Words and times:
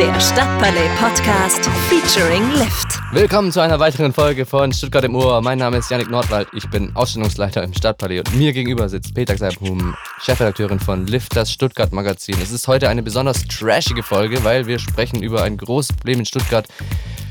Der 0.00 0.18
Stadtpalais 0.18 0.88
Podcast 0.98 1.68
featuring 1.90 2.50
Lift. 2.52 2.98
Willkommen 3.12 3.52
zu 3.52 3.60
einer 3.60 3.80
weiteren 3.80 4.14
Folge 4.14 4.46
von 4.46 4.72
Stuttgart 4.72 5.04
im 5.04 5.14
Ohr. 5.14 5.42
Mein 5.42 5.58
Name 5.58 5.76
ist 5.76 5.90
Yannick 5.90 6.08
Nordwald. 6.08 6.48
Ich 6.54 6.70
bin 6.70 6.96
Ausstellungsleiter 6.96 7.62
im 7.62 7.74
Stadtpalais 7.74 8.20
und 8.20 8.34
mir 8.34 8.54
gegenüber 8.54 8.88
sitzt 8.88 9.14
Peter 9.14 9.36
Seibhum, 9.36 9.94
Chefredakteurin 10.22 10.80
von 10.80 11.06
Lift, 11.06 11.36
das 11.36 11.52
Stuttgart 11.52 11.92
Magazin. 11.92 12.34
Es 12.42 12.50
ist 12.50 12.66
heute 12.66 12.88
eine 12.88 13.02
besonders 13.02 13.44
trashige 13.44 14.02
Folge, 14.02 14.42
weil 14.42 14.66
wir 14.66 14.78
sprechen 14.78 15.22
über 15.22 15.42
ein 15.42 15.58
großes 15.58 15.94
Problem 15.94 16.20
in 16.20 16.24
Stuttgart. 16.24 16.66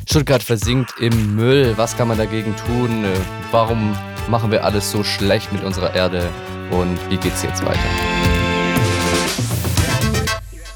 Stuttgart 0.08 0.44
versinkt 0.44 0.94
im 1.00 1.36
Müll. 1.36 1.74
Was 1.76 1.98
kann 1.98 2.08
man 2.08 2.20
dagegen 2.20 2.56
tun? 2.68 3.04
Warum 3.50 3.98
machen 4.28 4.52
wir 4.52 4.64
alles 4.64 4.92
so 4.92 5.04
schlecht 5.04 5.52
mit 5.52 5.64
unserer 5.64 5.96
Erde? 5.96 6.30
Und 6.70 7.00
wie 7.10 7.18
geht's 7.18 7.42
jetzt 7.42 7.66
weiter? 7.66 7.80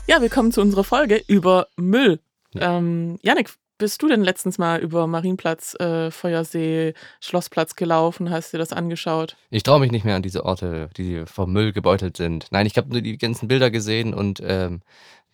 Ja, 0.06 0.20
willkommen 0.22 0.52
zu 0.52 0.60
unserer 0.60 0.84
Folge 0.84 1.24
über 1.28 1.68
Müll. 1.78 2.20
Ja. 2.54 2.78
Ähm, 2.78 3.18
Janik, 3.22 3.54
bist 3.78 4.02
du 4.02 4.10
denn 4.10 4.22
letztens 4.22 4.58
mal 4.58 4.82
über 4.82 5.08
Marienplatz, 5.08 5.76
äh, 5.76 6.12
Feuersee, 6.12 6.94
Schlossplatz 7.22 7.76
gelaufen? 7.78 8.30
Hast 8.30 8.52
du 8.52 8.58
dir 8.58 8.60
das 8.60 8.74
angeschaut? 8.74 9.38
Ich 9.50 9.64
traue 9.64 9.80
mich 9.80 9.94
nicht 9.94 10.04
mehr 10.04 10.18
an 10.18 10.22
diese 10.22 10.44
Orte, 10.44 10.90
die 10.98 11.26
vom 11.26 11.54
Müll 11.54 11.72
gebeutelt 11.72 12.18
sind. 12.18 12.48
Nein, 12.52 12.66
ich 12.66 12.76
habe 12.76 12.90
nur 12.90 13.00
die 13.00 13.18
ganzen 13.18 13.48
Bilder 13.48 13.72
gesehen 13.72 14.14
und 14.14 14.42
ähm, 14.44 14.82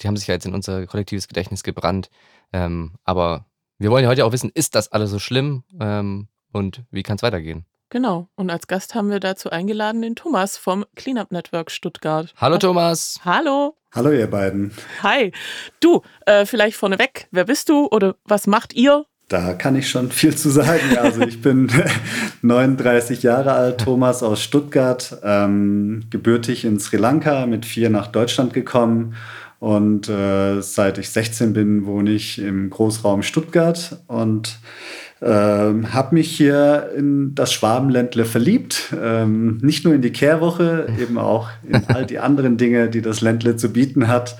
die 0.01 0.07
haben 0.07 0.17
sich 0.17 0.27
ja 0.27 0.35
jetzt 0.35 0.45
in 0.45 0.53
unser 0.53 0.85
kollektives 0.85 1.27
Gedächtnis 1.27 1.63
gebrannt. 1.63 2.11
Ähm, 2.53 2.93
aber 3.03 3.47
wir 3.79 3.89
wollen 3.89 4.03
ja 4.03 4.09
heute 4.09 4.23
auch 4.23 4.33
wissen, 4.33 4.51
ist 4.53 4.75
das 4.75 4.91
alles 4.91 5.09
so 5.09 5.17
schlimm 5.17 5.63
ähm, 5.79 6.27
und 6.51 6.83
wie 6.91 7.01
kann 7.01 7.15
es 7.15 7.23
weitergehen? 7.23 7.65
Genau. 7.89 8.29
Und 8.35 8.51
als 8.51 8.67
Gast 8.67 8.93
haben 8.93 9.09
wir 9.09 9.19
dazu 9.19 9.49
eingeladen 9.49 10.01
den 10.01 10.15
Thomas 10.15 10.57
vom 10.57 10.85
Cleanup 10.95 11.31
Network 11.31 11.71
Stuttgart. 11.71 12.33
Hallo 12.37 12.57
Thomas. 12.57 13.19
Hallo. 13.25 13.75
Hallo 13.93 14.11
ihr 14.11 14.27
beiden. 14.27 14.71
Hi. 15.01 15.31
Du, 15.79 16.03
äh, 16.27 16.45
vielleicht 16.45 16.77
vorneweg, 16.77 17.27
wer 17.31 17.45
bist 17.45 17.69
du 17.69 17.87
oder 17.87 18.15
was 18.25 18.45
macht 18.45 18.73
ihr? 18.73 19.05
Da 19.27 19.53
kann 19.53 19.75
ich 19.75 19.89
schon 19.89 20.11
viel 20.11 20.35
zu 20.35 20.49
sagen. 20.49 20.97
Also 20.99 21.21
ich 21.21 21.41
bin 21.41 21.71
39 22.43 23.23
Jahre 23.23 23.53
alt, 23.53 23.81
Thomas 23.81 24.21
aus 24.21 24.43
Stuttgart, 24.43 25.17
ähm, 25.23 26.03
gebürtig 26.11 26.65
in 26.65 26.79
Sri 26.79 26.97
Lanka, 26.97 27.47
mit 27.47 27.65
vier 27.65 27.89
nach 27.89 28.07
Deutschland 28.07 28.53
gekommen. 28.53 29.15
Und 29.59 30.07
äh, 30.09 30.61
seit 30.61 30.97
ich 30.99 31.09
16 31.09 31.53
bin, 31.53 31.85
wohne 31.85 32.11
ich 32.11 32.39
im 32.39 32.69
Großraum 32.69 33.23
Stuttgart 33.23 33.97
und 34.07 34.57
ähm, 35.21 35.93
habe 35.93 36.15
mich 36.15 36.31
hier 36.31 36.91
in 36.95 37.35
das 37.35 37.51
Schwabenländle 37.51 38.25
verliebt. 38.25 38.93
Ähm, 39.01 39.57
nicht 39.61 39.83
nur 39.83 39.93
in 39.93 40.01
die 40.01 40.11
Kehrwoche, 40.11 40.87
eben 40.99 41.17
auch 41.17 41.49
in 41.67 41.83
all 41.87 42.05
die 42.05 42.19
anderen 42.19 42.57
Dinge, 42.57 42.89
die 42.89 43.01
das 43.01 43.21
Ländle 43.21 43.57
zu 43.57 43.73
bieten 43.73 44.07
hat. 44.07 44.37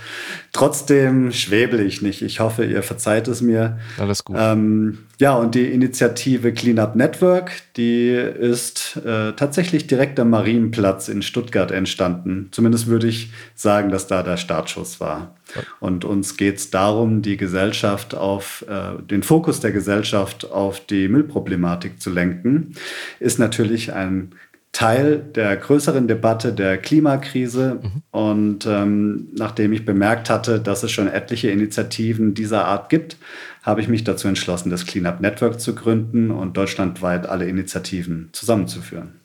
Trotzdem 0.52 1.31
schwebel 1.31 1.80
ich 1.80 2.02
nicht. 2.02 2.22
Ich 2.22 2.39
hoffe, 2.39 2.66
ihr 2.66 2.81
verzeiht 2.81 3.28
es 3.28 3.42
mir. 3.42 3.80
Alles 3.97 4.23
gut. 4.23 4.36
Ähm, 4.39 5.00
ja, 5.19 5.36
und 5.36 5.53
die 5.53 5.66
Initiative 5.66 6.53
Cleanup 6.53 6.95
Network, 6.95 7.52
die 7.78 8.09
ist 8.09 8.97
äh, 9.05 9.33
tatsächlich 9.33 9.86
direkt 9.88 10.20
am 10.20 10.31
Marienplatz 10.31 11.08
in 11.08 11.22
Stuttgart 11.22 11.72
entstanden. 11.72 12.47
Zumindest 12.52 12.88
würde 12.88 13.08
ich 13.08 13.31
sagen, 13.53 13.89
dass 13.92 14.08
da 14.08 14.23
der 14.23 14.38
Startschuss 14.38 15.00
war. 15.00 15.36
Und 15.80 16.05
uns 16.05 16.38
geht 16.38 16.58
es 16.58 16.70
darum, 16.70 17.22
die 17.22 17.38
Gesellschaft 17.38 18.16
auf 18.16 18.66
äh, 18.67 19.02
den 19.02 19.23
Fokus 19.23 19.59
der 19.59 19.72
Gesellschaft 19.72 20.50
auf 20.52 20.80
die 20.86 21.08
Müllproblematik 21.08 22.02
zu 22.02 22.09
lenken. 22.11 22.75
Ist 23.20 23.39
natürlich 23.39 23.94
ein 23.94 24.31
Teil 24.72 25.17
der 25.17 25.58
größeren 25.58 26.08
Debatte 26.08 26.53
der 26.53 26.78
Klimakrise. 26.78 27.80
Mhm. 27.81 28.02
Und 28.12 28.66
ähm, 28.66 29.30
nachdem 29.34 29.73
ich 29.73 29.86
bemerkt 29.86 30.30
hatte, 30.30 30.59
dass 30.59 30.84
es 30.84 30.92
schon 30.92 31.08
etliche 31.08 31.50
Initiativen 31.50 32.34
dieser 32.34 32.66
Art 32.66 32.89
gibt, 32.89 33.17
habe 33.64 33.81
ich 33.81 33.88
mich 33.88 34.03
dazu 34.03 34.28
entschlossen, 34.28 34.70
das 34.70 34.86
Cleanup 34.86 35.21
Network 35.21 35.60
zu 35.60 35.76
gründen 35.76 36.32
und 36.32 36.55
deutschlandweit 36.55 37.27
alle 37.27 37.48
Initiativen 37.48 38.30
zusammenzuführen. 38.32 39.20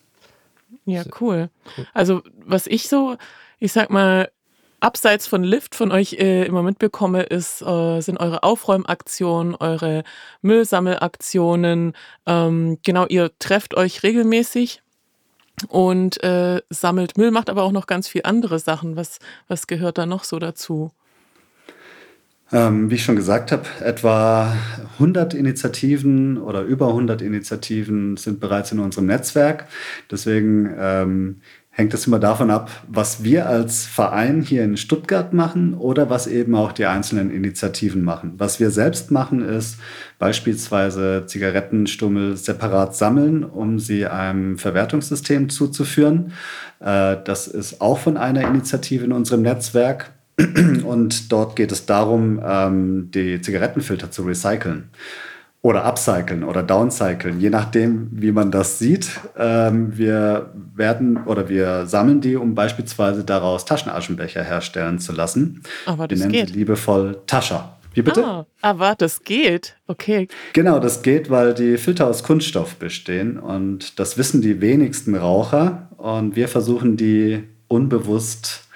Ja, 0.86 1.02
cool. 1.20 1.50
Also 1.92 2.22
was 2.44 2.66
ich 2.66 2.88
so, 2.88 3.16
ich 3.58 3.72
sag 3.72 3.90
mal, 3.90 4.28
abseits 4.80 5.26
von 5.26 5.42
Lift 5.42 5.74
von 5.74 5.92
euch 5.92 6.14
äh, 6.14 6.44
immer 6.44 6.62
mitbekomme, 6.62 7.22
ist, 7.22 7.62
äh, 7.62 8.00
sind 8.00 8.18
eure 8.18 8.42
Aufräumaktionen, 8.42 9.54
eure 9.54 10.04
Müllsammelaktionen. 10.42 11.94
Ähm, 12.26 12.78
genau, 12.82 13.06
ihr 13.06 13.30
trefft 13.38 13.76
euch 13.76 14.02
regelmäßig 14.02 14.82
und 15.68 16.22
äh, 16.22 16.60
sammelt 16.70 17.16
Müll, 17.16 17.30
macht 17.30 17.50
aber 17.50 17.62
auch 17.62 17.72
noch 17.72 17.86
ganz 17.86 18.08
viel 18.08 18.22
andere 18.24 18.58
Sachen. 18.58 18.96
Was, 18.96 19.18
was 19.48 19.66
gehört 19.66 19.98
da 19.98 20.06
noch 20.06 20.24
so 20.24 20.38
dazu? 20.38 20.90
Ähm, 22.52 22.90
wie 22.90 22.96
ich 22.96 23.04
schon 23.04 23.16
gesagt 23.16 23.52
habe, 23.52 23.64
etwa 23.80 24.54
100 24.94 25.34
Initiativen 25.34 26.38
oder 26.38 26.62
über 26.62 26.88
100 26.88 27.22
Initiativen 27.22 28.16
sind 28.16 28.38
bereits 28.38 28.70
in 28.70 28.80
unserem 28.80 29.06
Netzwerk. 29.06 29.66
Deswegen 30.10 30.72
ähm, 30.78 31.40
hängt 31.76 31.92
es 31.92 32.06
immer 32.06 32.20
davon 32.20 32.50
ab, 32.50 32.70
was 32.86 33.24
wir 33.24 33.48
als 33.48 33.84
Verein 33.84 34.42
hier 34.42 34.62
in 34.62 34.76
Stuttgart 34.76 35.32
machen 35.32 35.74
oder 35.74 36.08
was 36.08 36.28
eben 36.28 36.54
auch 36.54 36.70
die 36.70 36.86
einzelnen 36.86 37.32
Initiativen 37.32 38.04
machen. 38.04 38.34
Was 38.38 38.60
wir 38.60 38.70
selbst 38.70 39.10
machen, 39.10 39.44
ist 39.44 39.78
beispielsweise 40.20 41.24
Zigarettenstummel 41.26 42.36
separat 42.36 42.94
sammeln, 42.94 43.42
um 43.42 43.80
sie 43.80 44.06
einem 44.06 44.56
Verwertungssystem 44.56 45.48
zuzuführen. 45.48 46.32
Äh, 46.78 47.16
das 47.24 47.48
ist 47.48 47.80
auch 47.80 47.98
von 47.98 48.16
einer 48.16 48.48
Initiative 48.48 49.04
in 49.04 49.12
unserem 49.12 49.42
Netzwerk. 49.42 50.12
Und 50.84 51.32
dort 51.32 51.56
geht 51.56 51.72
es 51.72 51.86
darum, 51.86 52.40
ähm, 52.44 53.10
die 53.12 53.40
Zigarettenfilter 53.40 54.12
zu 54.12 54.22
recyceln 54.22 54.90
oder 55.64 55.86
upcyclen 55.86 56.44
oder 56.44 56.62
downcyclen, 56.62 57.40
je 57.40 57.48
nachdem, 57.48 58.08
wie 58.12 58.32
man 58.32 58.50
das 58.50 58.78
sieht. 58.78 59.18
Ähm, 59.38 59.96
wir 59.96 60.52
werden 60.74 61.16
oder 61.24 61.48
wir 61.48 61.86
sammeln 61.86 62.20
die, 62.20 62.36
um 62.36 62.54
beispielsweise 62.54 63.24
daraus 63.24 63.64
Taschenaschenbecher 63.64 64.42
herstellen 64.42 64.98
zu 64.98 65.12
lassen. 65.12 65.62
Aber 65.86 66.06
das 66.06 66.18
wir 66.18 66.26
nennen 66.26 66.32
geht. 66.32 66.48
sie 66.48 66.54
liebevoll 66.58 67.22
Tascher. 67.26 67.78
Wie 67.94 68.02
bitte? 68.02 68.22
Ah, 68.22 68.46
aber 68.60 68.94
das 68.94 69.22
geht. 69.22 69.76
Okay. 69.86 70.28
Genau, 70.52 70.80
das 70.80 71.00
geht, 71.00 71.30
weil 71.30 71.54
die 71.54 71.78
Filter 71.78 72.08
aus 72.08 72.22
Kunststoff 72.24 72.76
bestehen 72.76 73.38
und 73.38 73.98
das 73.98 74.18
wissen 74.18 74.42
die 74.42 74.60
wenigsten 74.60 75.16
Raucher 75.16 75.88
und 75.96 76.36
wir 76.36 76.48
versuchen 76.48 76.98
die 76.98 77.42
unbewusst 77.68 78.68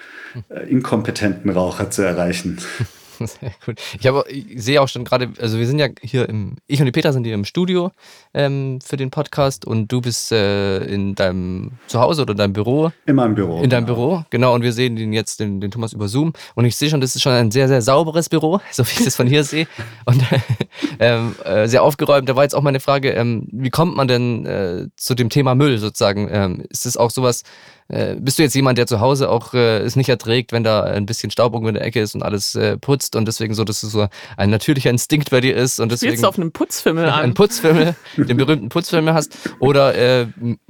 äh, 0.48 0.66
inkompetenten 0.70 1.50
Raucher 1.50 1.90
zu 1.90 2.00
erreichen. 2.00 2.56
Sehr 3.26 3.52
gut. 3.64 3.80
Ich, 3.98 4.06
habe, 4.06 4.24
ich 4.28 4.62
sehe 4.62 4.80
auch 4.80 4.88
schon 4.88 5.04
gerade, 5.04 5.30
also 5.40 5.58
wir 5.58 5.66
sind 5.66 5.78
ja 5.78 5.88
hier 6.00 6.28
im, 6.28 6.56
ich 6.66 6.78
und 6.80 6.86
die 6.86 6.92
Peter 6.92 7.12
sind 7.12 7.24
hier 7.24 7.34
im 7.34 7.44
Studio 7.44 7.90
ähm, 8.32 8.78
für 8.84 8.96
den 8.96 9.10
Podcast 9.10 9.64
und 9.64 9.90
du 9.90 10.00
bist 10.00 10.30
äh, 10.30 10.84
in 10.84 11.14
deinem 11.14 11.72
Zuhause 11.88 12.22
oder 12.22 12.32
in 12.32 12.38
deinem 12.38 12.52
Büro. 12.52 12.92
In 13.06 13.16
meinem 13.16 13.34
Büro. 13.34 13.60
In 13.60 13.70
deinem 13.70 13.86
genau. 13.86 13.96
Büro, 13.96 14.24
genau. 14.30 14.54
Und 14.54 14.62
wir 14.62 14.72
sehen 14.72 14.96
den 14.96 15.12
jetzt, 15.12 15.40
den, 15.40 15.60
den 15.60 15.70
Thomas 15.70 15.92
über 15.92 16.06
Zoom. 16.08 16.32
Und 16.54 16.64
ich 16.64 16.76
sehe 16.76 16.90
schon, 16.90 17.00
das 17.00 17.16
ist 17.16 17.22
schon 17.22 17.32
ein 17.32 17.50
sehr, 17.50 17.66
sehr 17.66 17.82
sauberes 17.82 18.28
Büro, 18.28 18.60
so 18.70 18.86
wie 18.86 18.92
ich 18.98 19.04
das 19.04 19.16
von 19.16 19.26
hier 19.26 19.42
sehe. 19.42 19.66
Und 20.04 20.22
ähm, 21.00 21.34
äh, 21.44 21.66
sehr 21.66 21.82
aufgeräumt. 21.82 22.28
Da 22.28 22.36
war 22.36 22.44
jetzt 22.44 22.54
auch 22.54 22.62
meine 22.62 22.80
Frage, 22.80 23.10
ähm, 23.10 23.48
wie 23.50 23.70
kommt 23.70 23.96
man 23.96 24.06
denn 24.06 24.46
äh, 24.46 24.86
zu 24.96 25.14
dem 25.14 25.28
Thema 25.28 25.54
Müll 25.54 25.78
sozusagen? 25.78 26.28
Ähm, 26.30 26.64
ist 26.70 26.86
es 26.86 26.96
auch 26.96 27.10
sowas, 27.10 27.42
äh, 27.88 28.16
bist 28.16 28.38
du 28.38 28.42
jetzt 28.42 28.54
jemand, 28.54 28.76
der 28.76 28.86
zu 28.86 29.00
Hause 29.00 29.30
auch 29.30 29.54
äh, 29.54 29.78
es 29.78 29.96
nicht 29.96 30.08
erträgt, 30.08 30.52
wenn 30.52 30.62
da 30.62 30.82
ein 30.82 31.06
bisschen 31.06 31.30
Staub 31.30 31.54
irgendwo 31.54 31.68
in 31.68 31.74
der 31.74 31.84
Ecke 31.84 32.00
ist 32.00 32.14
und 32.14 32.22
alles 32.22 32.54
äh, 32.54 32.76
putzt 32.76 33.16
und 33.16 33.26
deswegen 33.26 33.54
so, 33.54 33.64
dass 33.64 33.82
es 33.82 33.92
so 33.92 34.08
ein 34.36 34.50
natürlicher 34.50 34.90
Instinkt 34.90 35.30
bei 35.30 35.40
dir 35.40 35.56
ist 35.56 35.80
und 35.80 35.90
deswegen. 35.90 36.10
Spielst 36.10 36.24
du 36.24 36.28
auf 36.28 36.38
einem 36.38 36.52
Putzfimmel 36.52 37.04
an? 37.08 37.20
Einen 37.20 37.34
Putzfimmel, 37.34 37.96
den 38.16 38.36
berühmten 38.36 38.68
Putzfimmel 38.68 39.14
hast. 39.14 39.38
Oder 39.58 39.94
äh, 39.94 40.26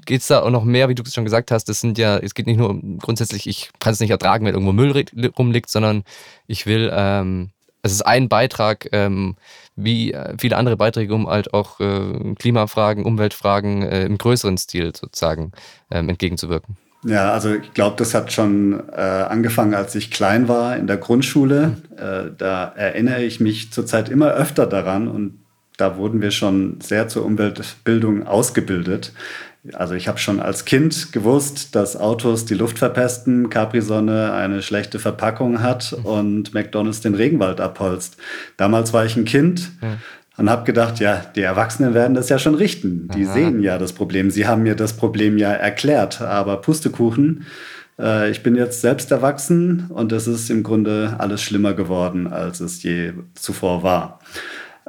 geht 0.07 0.21
es 0.21 0.28
da 0.28 0.43
auch 0.43 0.51
noch 0.51 0.65
mehr, 0.65 0.89
wie 0.89 0.95
du 0.95 1.03
es 1.03 1.12
schon 1.12 1.25
gesagt 1.25 1.51
hast, 1.51 1.65
das 1.69 1.81
sind 1.81 1.99
ja, 1.99 2.19
es 2.19 2.34
geht 2.34 2.47
nicht 2.47 2.59
nur 2.59 2.71
um 2.71 2.99
grundsätzlich, 2.99 3.49
ich 3.49 3.71
kann 3.81 3.92
es 3.92 4.01
nicht 4.01 4.10
ertragen, 4.10 4.47
wenn 4.47 4.54
irgendwo 4.54 4.72
Müll 4.72 5.04
rumliegt, 5.37 5.71
sondern 5.71 6.04
ich 6.47 6.66
will, 6.66 6.91
ähm, 6.95 7.51
es 7.83 7.92
ist 7.92 8.03
ein 8.03 8.28
Beitrag, 8.28 8.89
ähm, 8.92 9.37
wie 9.75 10.13
äh, 10.13 10.34
viele 10.39 10.57
andere 10.57 10.77
Beiträge, 10.77 11.15
um 11.15 11.28
halt 11.28 11.53
auch 11.53 11.81
äh, 11.81 12.34
Klimafragen, 12.39 13.04
Umweltfragen 13.04 13.83
äh, 13.83 14.04
im 14.04 14.19
größeren 14.19 14.57
Stil 14.57 14.95
sozusagen 14.95 15.53
ähm, 15.91 16.09
entgegenzuwirken. 16.09 16.77
Ja, 17.04 17.33
also 17.33 17.54
ich 17.54 17.74
glaube, 17.74 17.97
das 17.97 18.12
hat 18.15 18.33
schon 18.33 18.83
äh, 18.91 19.00
angefangen, 19.00 19.74
als 19.74 19.95
ich 19.95 20.10
klein 20.10 20.48
war 20.48 20.77
in 20.77 20.86
der 20.86 20.97
Grundschule. 20.97 21.77
Äh, 21.97 22.30
da 22.36 22.72
erinnere 22.74 23.22
ich 23.22 23.39
mich 23.39 23.72
zurzeit 23.72 24.09
immer 24.09 24.33
öfter 24.33 24.66
daran 24.66 25.06
und 25.06 25.39
da 25.77 25.97
wurden 25.97 26.21
wir 26.21 26.33
schon 26.33 26.80
sehr 26.80 27.06
zur 27.06 27.24
Umweltbildung 27.24 28.27
ausgebildet. 28.27 29.12
Also 29.74 29.95
ich 29.95 30.09
habe 30.09 30.18
schon 30.18 30.41
als 30.41 30.65
Kind 30.65 31.12
gewusst, 31.12 31.74
dass 31.77 31.97
Autos 31.97 32.47
die 32.47 32.54
Luft 32.54 32.78
verpesten, 32.78 33.48
Capri-Sonne 33.48 34.33
eine 34.33 34.62
schlechte 34.62 34.98
Verpackung 34.98 35.62
hat 35.62 35.92
und 35.92 36.53
McDonald's 36.53 37.01
den 37.01 37.15
Regenwald 37.15 37.60
abholzt. 37.60 38.16
Damals 38.56 38.92
war 38.92 39.04
ich 39.04 39.16
ein 39.16 39.24
Kind, 39.24 39.71
ja 39.83 39.98
und 40.39 40.49
habe 40.49 40.65
gedacht, 40.65 41.01
ja, 41.01 41.25
die 41.35 41.43
Erwachsenen 41.43 41.95
werden 41.95 42.15
das 42.15 42.29
ja 42.29 42.39
schon 42.39 42.55
richten. 42.55 43.09
Die 43.15 43.27
Aha. 43.27 43.35
sehen 43.35 43.61
ja 43.61 43.77
das 43.77 43.93
Problem. 43.93 44.31
Sie 44.31 44.47
haben 44.47 44.63
mir 44.63 44.77
das 44.77 44.93
Problem 44.93 45.37
ja 45.37 45.51
erklärt. 45.51 46.23
Aber 46.23 46.61
Pustekuchen, 46.61 47.45
äh, 47.99 48.31
ich 48.31 48.45
bin 48.45 48.55
jetzt 48.55 48.81
selbst 48.81 49.11
erwachsen 49.11 49.87
und 49.89 50.13
es 50.13 50.29
ist 50.29 50.49
im 50.49 50.63
Grunde 50.63 51.17
alles 51.19 51.43
schlimmer 51.43 51.75
geworden, 51.75 52.29
als 52.29 52.61
es 52.61 52.85
je 52.85 53.15
zuvor 53.35 53.83
war. 53.83 54.21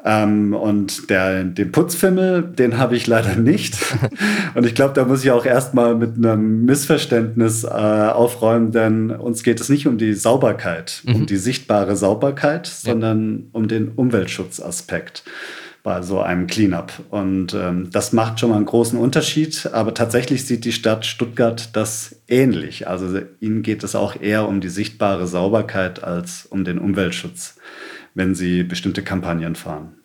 Ähm, 0.05 0.53
und 0.53 1.09
der, 1.09 1.43
den 1.43 1.71
Putzfimmel, 1.71 2.43
den 2.43 2.77
habe 2.77 2.95
ich 2.95 3.07
leider 3.07 3.35
nicht. 3.35 3.77
und 4.55 4.65
ich 4.65 4.75
glaube, 4.75 4.93
da 4.93 5.05
muss 5.05 5.23
ich 5.23 5.31
auch 5.31 5.45
erstmal 5.45 5.95
mit 5.95 6.17
einem 6.17 6.65
Missverständnis 6.65 7.63
äh, 7.63 7.67
aufräumen, 7.67 8.71
denn 8.71 9.11
uns 9.11 9.43
geht 9.43 9.59
es 9.59 9.69
nicht 9.69 9.87
um 9.87 9.97
die 9.97 10.13
Sauberkeit, 10.13 11.01
mhm. 11.05 11.15
um 11.15 11.25
die 11.25 11.37
sichtbare 11.37 11.95
Sauberkeit, 11.95 12.67
ja. 12.67 12.91
sondern 12.91 13.47
um 13.51 13.67
den 13.67 13.89
Umweltschutzaspekt 13.89 15.23
bei 15.83 16.01
so 16.01 16.21
einem 16.21 16.47
Cleanup. 16.47 16.91
Und 17.09 17.53
ähm, 17.53 17.89
das 17.91 18.11
macht 18.11 18.39
schon 18.39 18.49
mal 18.49 18.57
einen 18.57 18.65
großen 18.65 18.99
Unterschied. 18.99 19.69
Aber 19.71 19.93
tatsächlich 19.93 20.45
sieht 20.45 20.65
die 20.65 20.73
Stadt 20.73 21.05
Stuttgart 21.05 21.69
das 21.73 22.17
ähnlich. 22.27 22.87
Also 22.87 23.21
ihnen 23.39 23.63
geht 23.63 23.83
es 23.83 23.95
auch 23.95 24.19
eher 24.19 24.47
um 24.47 24.61
die 24.61 24.69
sichtbare 24.69 25.25
Sauberkeit 25.25 26.03
als 26.03 26.45
um 26.45 26.63
den 26.63 26.79
Umweltschutz 26.79 27.55
wenn 28.13 28.35
sie 28.35 28.63
bestimmte 28.63 29.03
Kampagnen 29.03 29.55
fahren. 29.55 29.95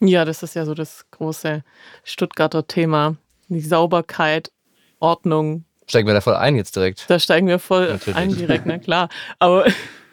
Ja, 0.00 0.24
das 0.24 0.42
ist 0.42 0.54
ja 0.54 0.64
so 0.64 0.74
das 0.74 1.06
große 1.10 1.62
Stuttgarter 2.04 2.66
Thema. 2.66 3.16
Die 3.48 3.60
Sauberkeit, 3.60 4.52
Ordnung. 5.00 5.64
Steigen 5.86 6.06
wir 6.06 6.14
da 6.14 6.20
voll 6.20 6.36
ein 6.36 6.54
jetzt 6.54 6.76
direkt? 6.76 7.06
Da 7.08 7.18
steigen 7.18 7.46
wir 7.46 7.58
voll 7.58 7.88
Natürlich. 7.88 8.16
ein 8.16 8.36
direkt, 8.36 8.66
na 8.66 8.78
klar. 8.78 9.08
Aber 9.38 9.66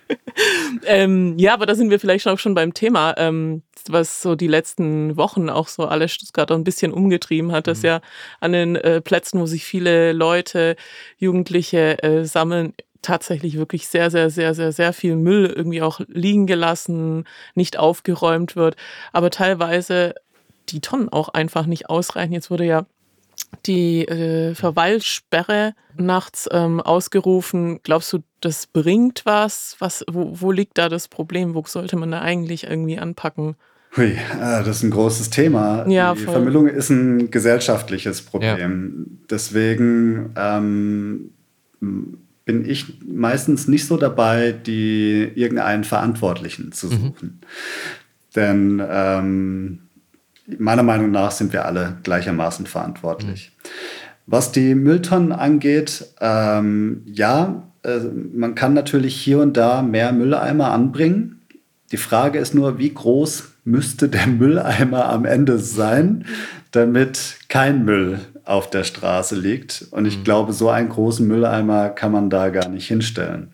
ähm, 0.85 1.37
ja, 1.37 1.53
aber 1.53 1.65
da 1.65 1.75
sind 1.75 1.89
wir 1.89 1.99
vielleicht 1.99 2.27
auch 2.27 2.39
schon 2.39 2.53
beim 2.53 2.73
Thema, 2.73 3.15
ähm, 3.17 3.63
was 3.87 4.21
so 4.21 4.35
die 4.35 4.47
letzten 4.47 5.17
Wochen 5.17 5.49
auch 5.49 5.67
so 5.67 5.85
alle 5.85 6.09
Stuttgarter 6.09 6.55
ein 6.55 6.63
bisschen 6.63 6.91
umgetrieben 6.91 7.51
hat, 7.51 7.67
dass 7.67 7.79
mhm. 7.79 7.85
ja 7.85 8.01
an 8.39 8.51
den 8.51 8.75
äh, 8.75 9.01
Plätzen, 9.01 9.39
wo 9.39 9.45
sich 9.45 9.65
viele 9.65 10.13
Leute, 10.13 10.75
Jugendliche 11.17 12.01
äh, 12.03 12.25
sammeln, 12.25 12.73
tatsächlich 13.05 13.57
wirklich 13.57 13.87
sehr, 13.87 14.11
sehr, 14.11 14.29
sehr, 14.29 14.53
sehr, 14.53 14.71
sehr 14.71 14.93
viel 14.93 15.15
Müll 15.15 15.45
irgendwie 15.45 15.81
auch 15.81 16.01
liegen 16.07 16.47
gelassen, 16.47 17.25
nicht 17.53 17.77
aufgeräumt 17.77 18.55
wird, 18.55 18.75
aber 19.13 19.29
teilweise 19.29 20.15
die 20.69 20.81
Tonnen 20.81 21.09
auch 21.09 21.29
einfach 21.29 21.67
nicht 21.67 21.89
ausreichen. 21.89 22.33
Jetzt 22.33 22.49
wurde 22.49 22.65
ja 22.65 22.85
die 23.65 24.05
äh, 24.07 24.55
Verweilsperre 24.55 25.73
nachts 25.97 26.49
ähm, 26.51 26.81
ausgerufen. 26.81 27.79
Glaubst 27.83 28.11
du, 28.13 28.19
das 28.41 28.67
bringt 28.67 29.21
was? 29.25 29.75
was 29.79 30.03
wo, 30.09 30.31
wo 30.33 30.51
liegt 30.51 30.77
da 30.77 30.89
das 30.89 31.07
Problem? 31.07 31.53
Wo 31.53 31.63
sollte 31.65 31.95
man 31.95 32.11
da 32.11 32.21
eigentlich 32.21 32.65
irgendwie 32.65 32.97
anpacken? 32.97 33.55
Hui, 33.95 34.11
äh, 34.11 34.17
das 34.39 34.77
ist 34.77 34.83
ein 34.83 34.91
großes 34.91 35.29
Thema. 35.29 35.87
Ja, 35.87 36.13
die 36.13 36.21
voll. 36.21 36.33
Vermüllung 36.33 36.67
ist 36.67 36.89
ein 36.89 37.31
gesellschaftliches 37.31 38.21
Problem. 38.23 39.07
Ja. 39.07 39.17
Deswegen 39.29 40.33
ähm, 40.35 41.31
bin 42.45 42.69
ich 42.69 43.01
meistens 43.03 43.67
nicht 43.67 43.87
so 43.87 43.97
dabei, 43.97 44.51
die 44.51 45.31
irgendeinen 45.35 45.83
Verantwortlichen 45.83 46.71
zu 46.71 46.87
mhm. 46.87 46.91
suchen. 46.91 47.27
Mhm. 47.27 47.39
Denn 48.35 48.83
ähm, 48.87 49.79
meiner 50.59 50.83
Meinung 50.83 51.11
nach 51.11 51.31
sind 51.31 51.53
wir 51.53 51.65
alle 51.65 51.97
gleichermaßen 52.03 52.67
verantwortlich. 52.67 53.51
Mhm. 53.57 53.69
Was 54.27 54.51
die 54.51 54.75
Mülltonnen 54.75 55.31
angeht, 55.31 56.05
ähm, 56.21 57.01
ja, 57.05 57.71
äh, 57.83 57.99
man 58.33 58.55
kann 58.55 58.73
natürlich 58.73 59.15
hier 59.15 59.39
und 59.39 59.57
da 59.57 59.81
mehr 59.81 60.11
Mülleimer 60.11 60.71
anbringen. 60.71 61.41
Die 61.91 61.97
Frage 61.97 62.39
ist 62.39 62.55
nur, 62.55 62.77
wie 62.77 62.93
groß 62.93 63.54
müsste 63.65 64.07
der 64.07 64.27
Mülleimer 64.27 65.09
am 65.09 65.25
Ende 65.25 65.59
sein, 65.59 66.25
damit 66.71 67.37
kein 67.49 67.83
Müll 67.83 68.19
auf 68.45 68.69
der 68.69 68.83
Straße 68.83 69.35
liegt. 69.35 69.87
Und 69.91 70.05
ich 70.05 70.19
mhm. 70.19 70.23
glaube, 70.23 70.53
so 70.53 70.69
einen 70.69 70.89
großen 70.89 71.27
Mülleimer 71.27 71.89
kann 71.89 72.11
man 72.11 72.29
da 72.29 72.49
gar 72.49 72.69
nicht 72.69 72.87
hinstellen. 72.87 73.51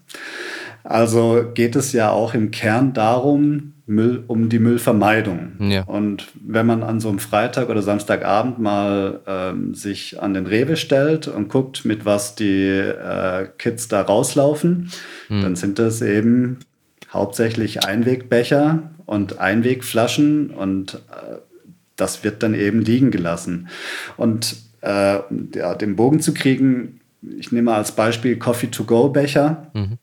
Also 0.84 1.46
geht 1.54 1.75
es 1.75 1.94
ja 1.94 2.12
auch 2.12 2.34
im 2.34 2.52
Kern 2.52 2.94
darum, 2.94 3.74
Müll, 3.86 4.24
um 4.28 4.50
die 4.50 4.60
Müllvermeidung. 4.60 5.54
Ja. 5.60 5.84
Und 5.84 6.28
wenn 6.42 6.66
man 6.66 6.81
an 6.81 7.00
so 7.00 7.10
einem 7.10 7.19
Freitag 7.19 7.69
oder 7.69 7.81
Samstagabend 7.81 8.58
mal 8.60 9.19
ähm, 9.28 9.75
sich 9.75 10.22
an 10.22 10.34
den 10.34 10.48
Rewe 10.48 10.78
stellt 10.78 11.28
und 11.28 11.50
guckt, 11.50 11.86
mit 11.86 12.06
was 12.06 12.36
die 12.36 12.68
äh, 12.68 13.48
Kids 13.58 13.88
da 13.90 14.02
rauslaufen, 14.02 14.92
mhm. 15.30 15.42
dann 15.42 15.56
sind 15.56 15.78
das 15.78 16.02
eben 16.02 16.60
hauptsächlich 17.12 17.86
Einwegbecher 17.86 18.92
und 19.06 19.40
Einwegflaschen 19.40 20.52
und 20.52 20.96
äh, 20.96 21.38
das 21.96 22.24
wird 22.24 22.44
dann 22.44 22.54
eben 22.54 22.81
liegen 22.81 23.12
gelassen. 23.12 23.68
Und 24.18 24.56
äh, 24.81 25.19
ja, 25.56 25.75
den 25.75 25.96
Bogen 25.96 26.19
zu 26.19 26.34
kriegen, 26.34 27.00
ich 27.22 27.52
nehme 27.52 27.74
als 27.74 27.92
Beispiel 27.92 28.38
Coffee-to-Go-Becher. 28.38 29.72
Mhm. 29.74 29.98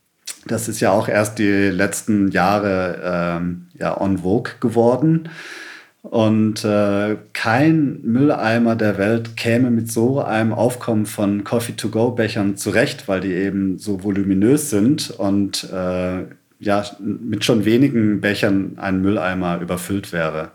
Das 0.47 0.69
ist 0.69 0.81
ja 0.81 0.93
auch 0.93 1.09
erst 1.09 1.39
die 1.39 1.69
letzten 1.69 2.31
Jahre 2.31 3.01
ähm, 3.03 3.67
ja, 3.79 4.01
on 4.01 4.19
vogue 4.19 4.53
geworden. 4.61 5.29
Und 6.03 6.65
äh, 6.65 7.17
kein 7.33 8.01
Mülleimer 8.03 8.77
der 8.77 8.99
Welt 8.99 9.37
käme 9.37 9.71
mit 9.71 9.91
so 9.91 10.23
einem 10.23 10.53
Aufkommen 10.53 11.07
von 11.07 11.45
Coffee-to-Go-Bechern 11.45 12.57
zurecht, 12.57 13.09
weil 13.09 13.21
die 13.21 13.33
eben 13.35 13.79
so 13.79 14.05
voluminös 14.05 14.71
sind 14.71 15.11
und 15.11 15.65
äh, 15.73 16.25
ja, 16.61 16.85
mit 16.99 17.45
schon 17.45 17.65
wenigen 17.65 18.21
Bechern 18.21 18.79
ein 18.79 19.01
Mülleimer 19.01 19.61
überfüllt 19.61 20.13
wäre. 20.13 20.51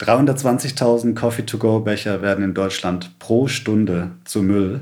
320.000 0.00 1.14
Coffee-to-go-Becher 1.14 2.22
werden 2.22 2.44
in 2.44 2.54
Deutschland 2.54 3.18
pro 3.18 3.46
Stunde 3.46 4.12
zu 4.24 4.42
Müll. 4.42 4.80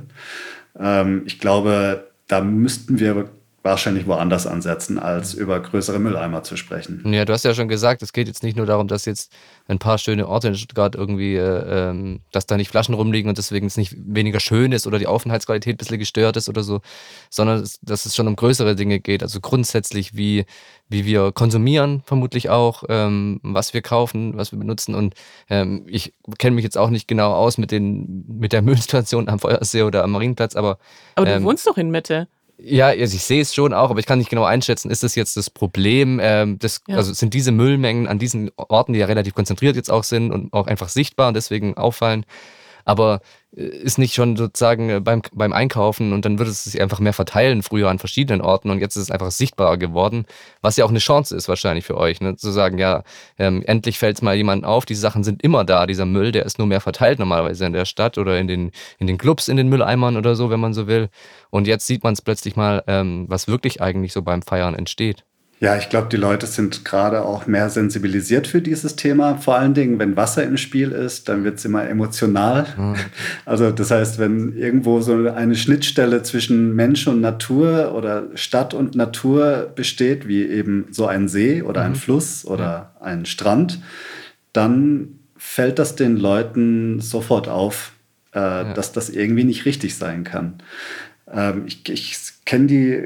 Ähm, 0.79 1.23
ich 1.27 1.39
glaube, 1.39 2.09
da 2.27 2.41
müssten 2.41 2.99
wir 2.99 3.29
wahrscheinlich 3.62 4.06
woanders 4.06 4.47
ansetzen, 4.47 4.99
als 4.99 5.35
über 5.35 5.61
größere 5.61 6.00
Mülleimer 6.00 6.43
zu 6.43 6.56
sprechen. 6.56 7.03
Ja, 7.12 7.25
du 7.25 7.32
hast 7.32 7.44
ja 7.44 7.55
schon 7.55 7.69
gesagt, 7.69 8.03
es 8.03 8.12
geht 8.12 8.26
jetzt 8.26 8.43
nicht 8.43 8.56
nur 8.56 8.67
darum, 8.67 8.88
dass 8.88 9.05
jetzt 9.05 9.32
ein 9.69 9.79
paar 9.79 9.99
schöne 9.99 10.26
Orte 10.26 10.49
in 10.49 10.56
Stuttgart 10.56 10.97
irgendwie, 10.97 11.37
äh, 11.37 11.91
ähm, 11.91 12.20
dass 12.32 12.47
da 12.47 12.56
nicht 12.56 12.70
Flaschen 12.70 12.94
rumliegen 12.94 13.29
und 13.29 13.38
deswegen 13.38 13.67
es 13.67 13.76
nicht 13.76 13.94
weniger 13.97 14.41
schön 14.41 14.73
ist 14.73 14.87
oder 14.88 14.99
die 14.99 15.06
Aufenthaltsqualität 15.06 15.75
ein 15.75 15.79
bisschen 15.79 16.00
gestört 16.00 16.37
ist 16.37 16.49
oder 16.49 16.64
so, 16.64 16.81
sondern 17.31 17.67
dass 17.82 18.05
es 18.05 18.17
schon 18.17 18.26
um 18.26 18.35
größere 18.35 18.75
Dinge 18.75 18.99
geht. 18.99 19.23
Also 19.23 19.41
grundsätzlich, 19.41 20.17
wie, 20.17 20.44
wie 20.88 21.05
wir 21.05 21.31
konsumieren, 21.31 22.03
vermutlich 22.05 22.50
auch, 22.50 22.82
ähm, 22.88 23.38
was 23.44 23.75
wir 23.75 23.82
kaufen, 23.82 24.37
was 24.37 24.50
wir 24.50 24.59
benutzen. 24.59 24.97
Und 24.97 25.14
ähm, 25.49 25.85
ich 25.87 26.14
kenne 26.38 26.56
mich 26.56 26.64
jetzt 26.64 26.76
auch 26.76 26.91
nicht 26.91 27.06
genau 27.06 27.32
aus 27.32 27.59
mit, 27.59 27.70
den, 27.70 28.25
mit 28.26 28.53
der 28.53 28.62
Müllsituation 28.62 29.29
am 29.29 29.38
Feuersee 29.38 29.82
oder 29.82 30.03
am 30.03 30.11
Marienplatz, 30.11 30.56
aber. 30.56 30.79
Aber 31.14 31.26
du 31.26 31.32
ähm, 31.32 31.44
wohnst 31.44 31.64
doch 31.67 31.76
in 31.76 31.91
Mitte. 31.91 32.26
Ja, 32.64 32.88
also 32.88 33.17
ich 33.17 33.25
sehe 33.25 33.43
es 33.43 33.55
schon 33.55 33.73
auch, 33.73 33.91
aber 33.91 33.99
ich 33.99 34.06
kann 34.06 34.19
nicht 34.19 34.31
genau 34.31 34.44
einschätzen, 34.44 34.90
ist 34.90 35.02
das 35.02 35.14
jetzt 35.14 35.37
das 35.37 35.50
Problem? 35.50 36.21
Ähm, 36.23 36.59
das, 36.59 36.81
ja. 36.87 36.97
Also 36.97 37.12
sind 37.12 37.35
diese 37.35 37.50
Müllmengen 37.50 38.07
an 38.07 38.19
diesen 38.19 38.50
Orten, 38.57 38.92
die 38.92 39.00
ja 39.00 39.07
relativ 39.07 39.35
konzentriert 39.35 39.75
jetzt 39.76 39.90
auch 39.90 40.04
sind 40.04 40.31
und 40.31 40.52
auch 40.52 40.66
einfach 40.66 40.88
sichtbar 40.88 41.28
und 41.28 41.35
deswegen 41.35 41.76
auffallen, 41.76 42.25
aber 42.85 43.21
äh, 43.57 43.62
ist 43.62 43.99
nicht 43.99 44.15
schon 44.15 44.37
sozusagen 44.37 44.91
äh, 44.91 45.01
beim, 45.01 45.23
beim 45.33 45.53
Einkaufen 45.53 46.12
und 46.12 46.25
dann 46.25 46.39
würde 46.39 46.51
es 46.51 46.65
sich 46.65 46.81
einfach 46.81 47.01
mehr 47.01 47.12
verteilen, 47.12 47.62
früher 47.62 47.91
an 47.91 47.99
verschiedenen 47.99 48.41
Orten 48.41 48.71
und 48.71 48.81
jetzt 48.81 48.97
ist 48.97 49.05
es 49.05 49.11
einfach 49.11 49.31
sichtbarer 49.31 49.77
geworden, 49.77 50.27
was 50.61 50.77
ja 50.77 50.85
auch 50.85 50.91
eine 50.91 50.99
Chance 50.99 51.37
ist 51.37 51.49
wahrscheinlich 51.49 51.85
für 51.85 51.97
euch, 51.97 52.21
ne? 52.21 52.37
zu 52.37 52.51
sagen, 52.51 52.79
ja, 52.79 53.03
ähm, 53.39 53.62
endlich 53.67 53.99
fällt 53.99 54.17
es 54.17 54.23
mal 54.23 54.35
jemandem 54.35 54.69
auf, 54.69 54.85
diese 54.85 55.01
Sachen 55.01 55.25
sind 55.25 55.43
immer 55.43 55.65
da, 55.65 55.87
dieser 55.87 56.07
Müll, 56.07 56.33
der 56.33 56.47
ist 56.47 56.59
nur 56.59 56.67
mehr 56.67 56.81
verteilt 56.81 57.19
normalerweise 57.19 57.67
in 57.67 57.73
der 57.73 57.85
Stadt 57.85 58.19
oder 58.19 58.39
in 58.39 58.49
den, 58.49 58.73
in 58.99 59.07
den 59.07 59.19
Clubs, 59.19 59.49
in 59.49 59.57
den 59.57 59.69
Mülleimern 59.69 60.17
oder 60.17 60.35
so, 60.35 60.51
wenn 60.51 60.61
man 60.61 60.75
so 60.75 60.87
will. 60.87 61.09
Und 61.51 61.67
jetzt 61.67 61.87
sieht 61.87 62.03
man 62.05 62.15
es 62.15 62.23
plötzlich 62.23 62.57
mal, 62.57 62.83
ähm, 62.87 63.27
was 63.29 63.49
wirklich 63.49 63.81
eigentlich 63.83 64.12
so 64.12 64.23
beim 64.23 64.43
Feiern 64.43 64.75
entsteht. 64.75 65.25
Ja, 65.62 65.76
ich 65.76 65.88
glaube, 65.88 66.09
die 66.09 66.16
Leute 66.16 66.49
sind 66.49 66.85
gerade 66.85 67.25
auch 67.25 67.47
mehr 67.47 67.71
sensibilisiert 67.71 68.49
für 68.49 68.61
dieses 68.61 68.97
Thema. 68.97 69.37
Vor 69.37 69.54
allen 69.57 69.75
Dingen, 69.75 70.00
wenn 70.00 70.16
Wasser 70.16 70.42
im 70.42 70.57
Spiel 70.57 70.90
ist, 70.90 71.28
dann 71.28 71.45
wird 71.45 71.61
es 71.61 71.64
immer 71.64 71.88
emotional. 71.88 72.66
Mhm. 72.76 72.97
Also 73.47 73.71
das 73.71 73.92
heißt, 73.92 74.19
wenn 74.19 74.57
irgendwo 74.57 75.00
so 75.02 75.14
eine 75.28 75.54
Schnittstelle 75.54 76.25
zwischen 76.25 76.75
Mensch 76.75 77.07
und 77.07 77.21
Natur 77.21 77.95
oder 77.95 78.25
Stadt 78.35 78.75
und 78.75 78.97
Natur 78.97 79.71
besteht, 79.73 80.26
wie 80.26 80.45
eben 80.45 80.88
so 80.90 81.07
ein 81.07 81.28
See 81.28 81.62
oder 81.62 81.83
mhm. 81.83 81.87
ein 81.92 81.95
Fluss 81.95 82.45
oder 82.45 82.64
ja. 82.64 82.92
ein 83.00 83.25
Strand, 83.25 83.78
dann 84.52 85.21
fällt 85.37 85.78
das 85.78 85.95
den 85.95 86.16
Leuten 86.16 86.99
sofort 86.99 87.47
auf, 87.47 87.92
äh, 88.35 88.40
ja. 88.40 88.75
dass 88.75 88.90
das 88.90 89.11
irgendwie 89.11 89.45
nicht 89.45 89.64
richtig 89.64 89.95
sein 89.95 90.25
kann. 90.25 90.54
Ähm, 91.33 91.62
ich 91.66 91.88
ich 91.88 92.19
kenne 92.45 92.66
die 92.66 93.04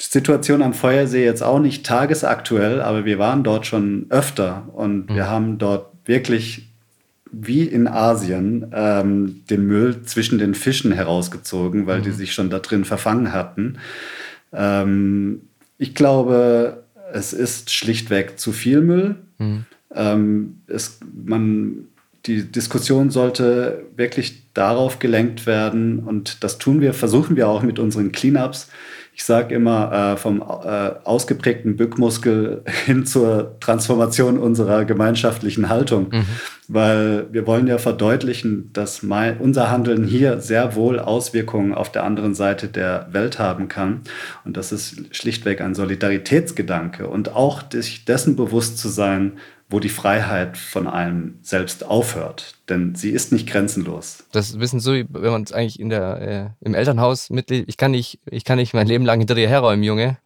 Situation 0.00 0.62
am 0.62 0.74
Feuersee 0.74 1.24
jetzt 1.24 1.42
auch 1.42 1.58
nicht 1.58 1.84
tagesaktuell, 1.84 2.80
aber 2.80 3.04
wir 3.04 3.18
waren 3.18 3.44
dort 3.44 3.66
schon 3.66 4.06
öfter 4.08 4.68
und 4.72 5.10
mhm. 5.10 5.14
wir 5.14 5.28
haben 5.28 5.58
dort 5.58 5.92
wirklich 6.04 6.70
wie 7.32 7.62
in 7.62 7.86
Asien 7.86 8.72
ähm, 8.74 9.42
den 9.48 9.66
Müll 9.66 10.02
zwischen 10.02 10.38
den 10.38 10.54
Fischen 10.54 10.92
herausgezogen, 10.92 11.86
weil 11.86 12.00
mhm. 12.00 12.04
die 12.04 12.10
sich 12.10 12.32
schon 12.32 12.50
da 12.50 12.58
drin 12.58 12.84
verfangen 12.84 13.32
hatten. 13.32 13.78
Ähm, 14.52 15.42
ich 15.78 15.94
glaube, 15.94 16.84
es 17.12 17.32
ist 17.32 17.72
schlichtweg 17.72 18.38
zu 18.38 18.52
viel 18.52 18.80
Müll. 18.80 19.16
Mhm. 19.38 19.64
Ähm, 19.94 20.60
es, 20.66 21.00
man, 21.14 21.88
die 22.26 22.50
Diskussion 22.50 23.10
sollte 23.10 23.84
wirklich 23.96 24.52
darauf 24.54 24.98
gelenkt 24.98 25.46
werden 25.46 26.00
und 26.00 26.42
das 26.42 26.58
tun 26.58 26.80
wir, 26.80 26.94
versuchen 26.94 27.36
wir 27.36 27.48
auch 27.48 27.62
mit 27.62 27.78
unseren 27.78 28.12
Cleanups, 28.12 28.68
ich 29.20 29.26
sage 29.26 29.54
immer, 29.54 30.14
äh, 30.14 30.16
vom 30.16 30.40
äh, 30.40 30.92
ausgeprägten 31.04 31.76
Bückmuskel 31.76 32.62
hin 32.86 33.04
zur 33.04 33.60
Transformation 33.60 34.38
unserer 34.38 34.86
gemeinschaftlichen 34.86 35.68
Haltung. 35.68 36.08
Mhm. 36.10 36.24
Weil 36.68 37.26
wir 37.30 37.46
wollen 37.46 37.66
ja 37.66 37.76
verdeutlichen, 37.76 38.70
dass 38.72 39.02
mein, 39.02 39.36
unser 39.36 39.70
Handeln 39.70 40.04
hier 40.04 40.40
sehr 40.40 40.74
wohl 40.74 40.98
Auswirkungen 40.98 41.74
auf 41.74 41.92
der 41.92 42.04
anderen 42.04 42.34
Seite 42.34 42.68
der 42.68 43.08
Welt 43.12 43.38
haben 43.38 43.68
kann. 43.68 44.00
Und 44.46 44.56
das 44.56 44.72
ist 44.72 45.14
schlichtweg 45.14 45.60
ein 45.60 45.74
Solidaritätsgedanke. 45.74 47.06
Und 47.06 47.36
auch 47.36 47.64
sich 47.70 48.06
dessen 48.06 48.36
bewusst 48.36 48.78
zu 48.78 48.88
sein, 48.88 49.32
wo 49.70 49.78
die 49.78 49.88
Freiheit 49.88 50.58
von 50.58 50.88
einem 50.88 51.38
selbst 51.42 51.86
aufhört. 51.86 52.56
Denn 52.68 52.96
sie 52.96 53.10
ist 53.10 53.32
nicht 53.32 53.48
grenzenlos. 53.48 54.24
Das 54.32 54.58
wissen 54.58 54.80
so, 54.80 54.92
wenn 54.92 55.30
man 55.30 55.44
es 55.44 55.52
eigentlich 55.52 55.78
in 55.78 55.88
der, 55.88 56.20
äh, 56.20 56.66
im 56.66 56.74
Elternhaus 56.74 57.30
mitlebt. 57.30 57.68
Ich 57.68 57.76
kann 57.76 57.92
nicht, 57.92 58.18
ich 58.28 58.44
kann 58.44 58.58
nicht 58.58 58.74
mein 58.74 58.88
Leben 58.88 59.04
lang 59.04 59.20
hinter 59.20 59.36
dir 59.36 59.48
herräumen, 59.48 59.84
Junge. 59.84 60.18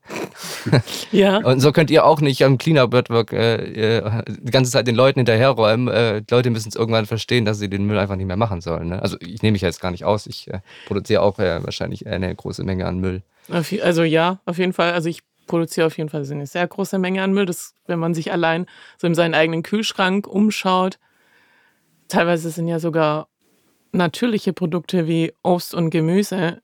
ja. 1.13 1.39
Und 1.39 1.61
so 1.61 1.73
könnt 1.73 1.91
ihr 1.91 2.07
auch 2.07 2.23
nicht 2.23 2.43
am 2.43 2.57
Cleanup-Work 2.57 3.33
äh, 3.33 3.99
äh, 3.99 4.23
die 4.27 4.51
ganze 4.51 4.71
Zeit 4.71 4.87
den 4.87 4.95
Leuten 4.95 5.21
hinterherräumen. 5.21 5.89
Äh, 5.89 6.23
Leute 6.31 6.49
müssen 6.49 6.71
es 6.71 6.75
irgendwann 6.75 7.07
verstehen, 7.07 7.45
dass 7.45 7.59
sie 7.59 7.69
den 7.69 7.87
Müll 7.87 7.99
einfach 7.99 8.17
nicht 8.17 8.27
mehr 8.27 8.37
machen 8.37 8.63
sollen. 8.63 8.89
Ne? 8.89 9.03
Also 9.03 9.19
ich 9.21 9.43
nehme 9.43 9.53
mich 9.53 9.63
jetzt 9.63 9.81
gar 9.81 9.91
nicht 9.91 10.05
aus. 10.05 10.27
Ich 10.27 10.49
äh, 10.49 10.61
produziere 10.87 11.21
auch 11.21 11.39
äh, 11.39 11.63
wahrscheinlich 11.63 12.07
eine 12.07 12.35
große 12.35 12.65
Menge 12.65 12.87
an 12.87 12.99
Müll. 12.99 13.23
Also 13.83 14.05
ja, 14.05 14.41
auf 14.47 14.57
jeden 14.57 14.73
Fall. 14.73 14.93
Also 14.93 15.11
ich 15.11 15.21
produziere 15.47 15.87
auf 15.87 15.97
jeden 15.99 16.09
Fall 16.09 16.25
eine 16.31 16.47
sehr 16.47 16.67
große 16.67 16.99
Menge 16.99 17.23
an 17.23 17.33
Müll. 17.33 17.47
Das, 17.47 17.75
wenn 17.87 17.99
man 17.99 18.15
sich 18.15 18.33
allein 18.33 18.67
so 18.99 19.07
in 19.07 19.15
seinen 19.15 19.35
eigenen 19.35 19.63
Kühlschrank 19.63 20.27
umschaut, 20.27 20.99
teilweise 22.09 22.51
sind 22.51 22.69
ja 22.69 22.79
sogar 22.79 23.29
natürliche 23.93 24.53
Produkte 24.53 25.07
wie 25.07 25.33
Obst 25.43 25.75
und 25.75 25.91
Gemüse 25.91 26.61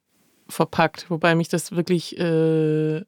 verpackt, 0.49 1.09
wobei 1.09 1.33
mich 1.35 1.49
das 1.49 1.71
wirklich 1.71 2.19
äh, 2.19 3.01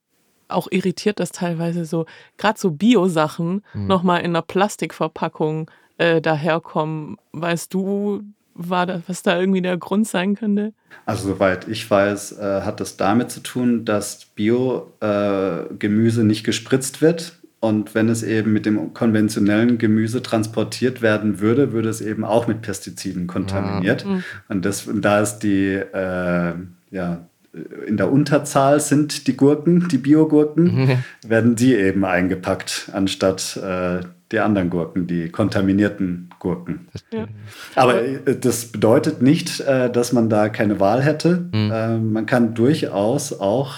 auch 0.47 0.67
irritiert, 0.71 1.19
dass 1.19 1.31
teilweise 1.31 1.85
so 1.85 2.05
gerade 2.37 2.59
so 2.59 2.71
Bio-Sachen 2.71 3.63
mhm. 3.73 3.87
nochmal 3.87 4.19
in 4.21 4.27
einer 4.27 4.41
Plastikverpackung 4.41 5.69
äh, 5.97 6.21
daherkommen. 6.21 7.17
Weißt 7.33 7.73
du, 7.73 8.23
war 8.55 8.85
da, 8.85 9.01
was 9.07 9.23
da 9.23 9.39
irgendwie 9.39 9.61
der 9.61 9.77
Grund 9.77 10.07
sein 10.07 10.35
könnte? 10.35 10.73
Also 11.05 11.29
soweit 11.29 11.67
ich 11.67 11.89
weiß, 11.89 12.37
äh, 12.39 12.61
hat 12.61 12.79
das 12.79 12.97
damit 12.97 13.31
zu 13.31 13.41
tun, 13.41 13.85
dass 13.85 14.25
Bio-Gemüse 14.35 16.21
äh, 16.21 16.25
nicht 16.25 16.43
gespritzt 16.43 17.01
wird. 17.01 17.39
Und 17.59 17.95
wenn 17.95 18.09
es 18.09 18.23
eben 18.23 18.51
mit 18.51 18.65
dem 18.65 18.93
konventionellen 18.93 19.77
Gemüse 19.77 20.21
transportiert 20.21 21.01
werden 21.01 21.39
würde, 21.39 21.71
würde 21.71 21.87
es 21.87 22.01
eben 22.01 22.25
auch 22.25 22.45
mit 22.45 22.61
Pestiziden 22.61 23.25
kontaminiert. 23.25 24.03
Ja. 24.03 24.09
Mhm. 24.09 24.23
Und, 24.49 24.65
das, 24.65 24.85
und 24.85 25.01
da 25.01 25.21
ist 25.21 25.39
die, 25.39 25.75
äh, 25.75 26.53
ja, 26.91 27.25
in 27.87 27.97
der 27.97 28.11
Unterzahl 28.11 28.79
sind 28.79 29.27
die 29.27 29.37
Gurken, 29.37 29.87
die 29.87 29.97
Biogurken, 29.97 30.63
mhm. 30.75 31.03
werden 31.25 31.55
die 31.55 31.75
eben 31.75 32.03
eingepackt, 32.03 32.89
anstatt 32.91 33.57
äh, 33.57 34.01
die 34.33 34.39
anderen 34.39 34.69
Gurken, 34.69 35.07
die 35.07 35.29
kontaminierten 35.29 36.29
Gurken. 36.39 36.87
Ja. 37.13 37.27
Aber 37.75 38.03
äh, 38.03 38.37
das 38.37 38.65
bedeutet 38.65 39.21
nicht, 39.21 39.61
äh, 39.61 39.89
dass 39.89 40.11
man 40.11 40.29
da 40.29 40.49
keine 40.49 40.79
Wahl 40.81 41.01
hätte. 41.01 41.49
Mhm. 41.53 42.11
Man 42.11 42.25
kann 42.25 42.53
durchaus 42.53 43.39
auch 43.39 43.75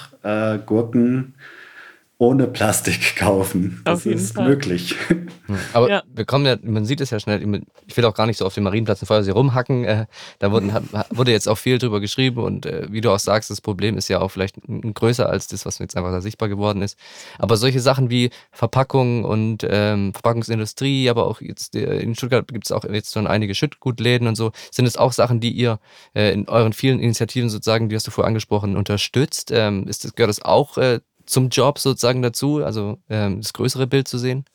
Gurken 0.65 1.35
ohne 2.17 2.47
Plastik 2.47 3.17
kaufen. 3.17 3.81
Das 3.83 4.05
ist 4.05 4.35
Fall. 4.35 4.47
möglich. 4.47 4.95
Aber 5.73 5.89
ja. 5.89 6.03
wir 6.13 6.25
kommen 6.25 6.45
ja, 6.45 6.55
man 6.61 6.85
sieht 6.85 7.01
es 7.01 7.09
ja 7.09 7.19
schnell, 7.19 7.61
ich 7.85 7.97
will 7.97 8.05
auch 8.05 8.13
gar 8.13 8.25
nicht 8.25 8.37
so 8.37 8.45
auf 8.45 8.53
dem 8.53 8.63
Marienplatz 8.63 9.01
in 9.01 9.07
Feuersee 9.07 9.31
rumhacken. 9.31 9.83
Äh, 9.83 10.05
da 10.39 10.51
wurden, 10.51 10.71
wurde 11.09 11.31
jetzt 11.31 11.47
auch 11.47 11.57
viel 11.57 11.77
drüber 11.77 11.99
geschrieben 11.99 12.41
und 12.41 12.65
äh, 12.65 12.87
wie 12.89 13.01
du 13.01 13.11
auch 13.11 13.19
sagst, 13.19 13.49
das 13.49 13.59
Problem 13.59 13.97
ist 13.97 14.07
ja 14.07 14.21
auch 14.21 14.29
vielleicht 14.29 14.55
größer 14.65 15.27
als 15.29 15.47
das, 15.47 15.65
was 15.65 15.79
jetzt 15.79 15.97
einfach 15.97 16.11
da 16.11 16.21
sichtbar 16.21 16.47
geworden 16.47 16.81
ist. 16.81 16.97
Aber 17.37 17.57
solche 17.57 17.81
Sachen 17.81 18.09
wie 18.09 18.29
Verpackung 18.51 19.25
und 19.25 19.65
ähm, 19.69 20.13
Verpackungsindustrie, 20.13 21.09
aber 21.09 21.27
auch 21.27 21.41
jetzt 21.41 21.75
äh, 21.75 21.99
in 21.99 22.15
Stuttgart 22.15 22.47
gibt 22.47 22.65
es 22.65 22.71
auch 22.71 22.85
jetzt 22.85 23.13
schon 23.13 23.27
einige 23.27 23.55
Schüttgutläden 23.55 24.27
und 24.27 24.35
so, 24.35 24.51
sind 24.71 24.85
es 24.85 24.95
auch 24.95 25.11
Sachen, 25.11 25.41
die 25.41 25.51
ihr 25.51 25.79
äh, 26.13 26.31
in 26.31 26.47
euren 26.47 26.71
vielen 26.71 26.99
Initiativen 26.99 27.49
sozusagen, 27.49 27.89
die 27.89 27.95
hast 27.95 28.07
du 28.07 28.11
vorher 28.11 28.29
angesprochen, 28.29 28.77
unterstützt? 28.77 29.51
Ähm, 29.51 29.87
ist 29.87 30.05
das, 30.05 30.15
gehört 30.15 30.29
das 30.29 30.41
auch 30.41 30.77
äh, 30.77 31.01
zum 31.25 31.49
Job 31.49 31.79
sozusagen 31.79 32.21
dazu, 32.21 32.63
also 32.63 32.97
ähm, 33.09 33.41
das 33.41 33.53
größere 33.53 33.87
Bild 33.87 34.07
zu 34.07 34.17
sehen? 34.17 34.45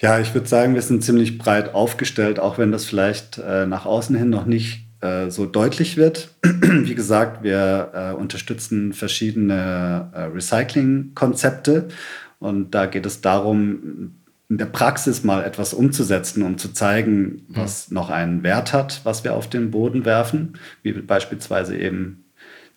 Ja, 0.00 0.18
ich 0.18 0.34
würde 0.34 0.46
sagen, 0.46 0.74
wir 0.74 0.82
sind 0.82 1.04
ziemlich 1.04 1.38
breit 1.38 1.74
aufgestellt, 1.74 2.38
auch 2.38 2.58
wenn 2.58 2.72
das 2.72 2.84
vielleicht 2.84 3.38
äh, 3.38 3.66
nach 3.66 3.86
außen 3.86 4.16
hin 4.16 4.28
noch 4.28 4.44
nicht 4.44 4.86
äh, 5.00 5.30
so 5.30 5.46
deutlich 5.46 5.96
wird. 5.96 6.30
Wie 6.42 6.94
gesagt, 6.94 7.42
wir 7.42 7.90
äh, 7.94 8.14
unterstützen 8.14 8.92
verschiedene 8.92 10.10
äh, 10.12 10.22
Recycling-Konzepte 10.24 11.88
und 12.38 12.74
da 12.74 12.86
geht 12.86 13.06
es 13.06 13.20
darum, 13.20 14.16
in 14.48 14.58
der 14.58 14.66
Praxis 14.66 15.24
mal 15.24 15.42
etwas 15.44 15.72
umzusetzen, 15.72 16.42
um 16.42 16.58
zu 16.58 16.72
zeigen, 16.72 17.46
was 17.48 17.90
noch 17.90 18.10
einen 18.10 18.42
Wert 18.42 18.72
hat, 18.72 19.00
was 19.04 19.24
wir 19.24 19.34
auf 19.34 19.48
den 19.48 19.70
Boden 19.70 20.04
werfen, 20.04 20.58
wie 20.82 20.92
beispielsweise 20.92 21.76
eben 21.76 22.23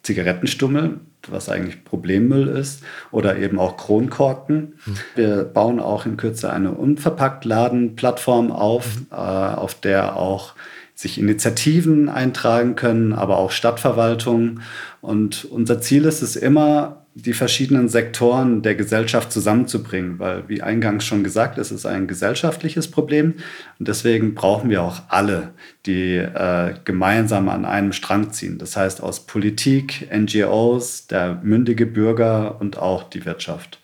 Zigarettenstummel 0.08 1.00
was 1.30 1.50
eigentlich 1.50 1.84
Problemmüll 1.84 2.48
ist, 2.48 2.84
oder 3.12 3.38
eben 3.38 3.60
auch 3.60 3.78
Kronkorken. 3.78 4.76
Mhm. 4.86 4.98
Wir 5.16 5.44
bauen 5.44 5.80
auch 5.80 6.06
in 6.06 6.18
Kürze 6.18 6.52
eine 6.52 6.72
Unverpackt-Laden-Plattform 6.72 8.52
auf, 8.52 8.96
mhm. 8.96 9.08
äh, 9.12 9.16
auf 9.16 9.76
der 9.76 10.16
auch 10.18 10.54
sich 10.96 11.20
Initiativen 11.20 12.10
eintragen 12.10 12.76
können, 12.76 13.14
aber 13.14 13.38
auch 13.38 13.52
Stadtverwaltungen. 13.52 14.62
Und 15.02 15.46
unser 15.46 15.80
Ziel 15.80 16.06
ist 16.06 16.24
es 16.24 16.36
immer, 16.36 17.06
die 17.20 17.34
verschiedenen 17.34 17.90
Sektoren 17.90 18.62
der 18.62 18.76
Gesellschaft 18.76 19.32
zusammenzubringen, 19.32 20.20
weil, 20.20 20.48
wie 20.48 20.62
eingangs 20.62 21.04
schon 21.04 21.24
gesagt, 21.24 21.58
es 21.58 21.72
ist 21.72 21.86
ein 21.86 22.08
gesellschaftliches 22.08 22.92
Problem 22.92 23.34
und 23.80 23.88
deswegen 23.88 24.36
brauchen 24.36 24.70
wir 24.70 24.84
auch 24.84 25.02
alle, 25.08 25.50
die 25.88 26.16
äh, 26.16 26.76
gemeinsam 26.86 27.50
an 27.50 27.66
einem 27.66 27.92
Strang 27.92 28.32
ziehen. 28.32 28.60
Das 28.60 28.78
heißt 28.78 29.02
aus 29.02 29.26
Politik, 29.26 30.08
NGOs, 30.16 31.08
der 31.08 31.40
mündige 31.42 31.88
Bürger 31.88 32.62
und 32.62 32.78
auch 32.78 33.04
die 33.04 33.26
Wirtschaft. 33.26 33.80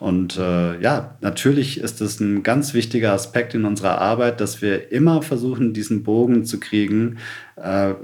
Und 0.00 0.36
äh, 0.36 0.80
ja, 0.80 1.16
natürlich 1.20 1.80
ist 1.80 2.00
es 2.00 2.18
ein 2.18 2.42
ganz 2.42 2.74
wichtiger 2.74 3.12
Aspekt 3.12 3.54
in 3.54 3.64
unserer 3.64 4.00
Arbeit, 4.00 4.40
dass 4.40 4.60
wir 4.60 4.90
immer 4.90 5.22
versuchen, 5.22 5.72
diesen 5.72 6.02
Bogen 6.02 6.44
zu 6.44 6.58
kriegen. 6.58 7.18
Äh, 7.54 7.94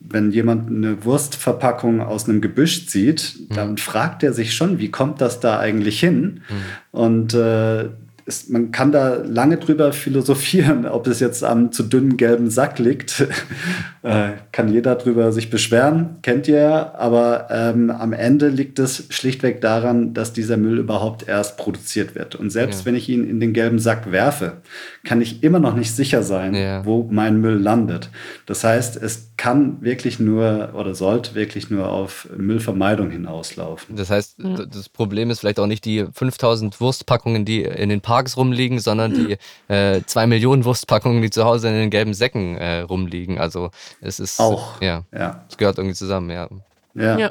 wenn 0.00 0.30
jemand 0.30 0.68
eine 0.68 1.04
Wurstverpackung 1.04 2.00
aus 2.00 2.28
einem 2.28 2.40
Gebüsch 2.40 2.86
zieht, 2.86 3.36
mhm. 3.38 3.54
dann 3.54 3.78
fragt 3.78 4.22
er 4.22 4.32
sich 4.32 4.54
schon, 4.54 4.78
wie 4.78 4.90
kommt 4.90 5.20
das 5.20 5.40
da 5.40 5.58
eigentlich 5.58 6.00
hin? 6.00 6.42
Mhm. 6.48 6.98
Und 6.98 7.34
äh, 7.34 7.88
ist, 8.28 8.50
man 8.50 8.70
kann 8.70 8.92
da 8.92 9.14
lange 9.14 9.56
drüber 9.56 9.92
philosophieren, 9.92 10.86
ob 10.86 11.06
es 11.06 11.18
jetzt 11.18 11.42
am 11.42 11.72
zu 11.72 11.82
dünnen 11.82 12.18
gelben 12.18 12.50
Sack 12.50 12.78
liegt. 12.78 13.26
äh, 14.02 14.32
kann 14.52 14.72
jeder 14.72 14.94
drüber 14.96 15.32
sich 15.32 15.48
beschweren, 15.48 16.18
kennt 16.22 16.46
ihr. 16.46 16.94
Aber 16.94 17.48
ähm, 17.50 17.90
am 17.90 18.12
Ende 18.12 18.48
liegt 18.48 18.78
es 18.78 19.06
schlichtweg 19.08 19.62
daran, 19.62 20.12
dass 20.12 20.34
dieser 20.34 20.58
Müll 20.58 20.78
überhaupt 20.78 21.26
erst 21.26 21.56
produziert 21.56 22.14
wird. 22.14 22.34
Und 22.34 22.50
selbst 22.50 22.80
ja. 22.80 22.86
wenn 22.86 22.94
ich 22.94 23.08
ihn 23.08 23.28
in 23.28 23.40
den 23.40 23.54
gelben 23.54 23.78
Sack 23.78 24.12
werfe, 24.12 24.58
kann 25.04 25.22
ich 25.22 25.42
immer 25.42 25.58
noch 25.58 25.74
nicht 25.74 25.96
sicher 25.96 26.22
sein, 26.22 26.54
ja. 26.54 26.84
wo 26.84 27.08
mein 27.10 27.40
Müll 27.40 27.56
landet. 27.56 28.10
Das 28.44 28.62
heißt, 28.62 28.96
es 28.96 29.30
kann 29.38 29.80
wirklich 29.80 30.20
nur 30.20 30.70
oder 30.74 30.94
sollte 30.94 31.34
wirklich 31.34 31.70
nur 31.70 31.88
auf 31.88 32.28
Müllvermeidung 32.36 33.10
hinauslaufen. 33.10 33.96
Das 33.96 34.10
heißt, 34.10 34.36
das 34.70 34.88
Problem 34.88 35.30
ist 35.30 35.40
vielleicht 35.40 35.60
auch 35.60 35.66
nicht 35.66 35.84
die 35.84 36.06
5000 36.12 36.80
Wurstpackungen, 36.80 37.44
die 37.44 37.62
in 37.62 37.88
den 37.88 38.00
Park 38.00 38.17
Parks 38.18 38.36
rumliegen, 38.36 38.80
sondern 38.80 39.14
die 39.14 39.38
äh, 39.72 40.02
zwei 40.06 40.26
Millionen 40.26 40.64
Wurstpackungen, 40.64 41.22
die 41.22 41.30
zu 41.30 41.44
Hause 41.44 41.68
in 41.68 41.74
den 41.74 41.90
gelben 41.90 42.14
Säcken 42.14 42.56
äh, 42.56 42.80
rumliegen. 42.80 43.38
Also 43.38 43.70
es 44.00 44.18
ist 44.18 44.40
auch, 44.40 44.80
ja, 44.80 45.04
ja. 45.12 45.44
es 45.48 45.56
gehört 45.56 45.78
irgendwie 45.78 45.94
zusammen, 45.94 46.30
ja. 46.30 46.48
Ja. 46.94 47.16
ja. 47.16 47.30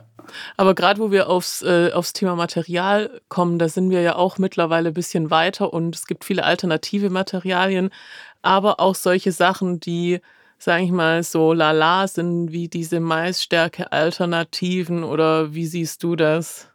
Aber 0.55 0.75
gerade 0.75 1.01
wo 1.01 1.11
wir 1.11 1.29
aufs, 1.29 1.61
äh, 1.61 1.91
aufs 1.91 2.13
Thema 2.13 2.37
Material 2.37 3.19
kommen, 3.27 3.59
da 3.59 3.67
sind 3.67 3.89
wir 3.89 4.01
ja 4.01 4.15
auch 4.15 4.37
mittlerweile 4.37 4.89
ein 4.89 4.93
bisschen 4.93 5.29
weiter 5.29 5.73
und 5.73 5.93
es 5.93 6.07
gibt 6.07 6.23
viele 6.23 6.45
alternative 6.45 7.09
Materialien, 7.09 7.89
aber 8.41 8.79
auch 8.79 8.95
solche 8.95 9.33
Sachen, 9.33 9.81
die, 9.81 10.21
sage 10.57 10.83
ich 10.83 10.91
mal, 10.91 11.21
so 11.23 11.51
lala 11.51 12.07
sind, 12.07 12.53
wie 12.53 12.69
diese 12.69 13.01
Maisstärke-Alternativen 13.01 15.03
oder 15.03 15.53
wie 15.53 15.65
siehst 15.65 16.01
du 16.03 16.15
das? 16.15 16.69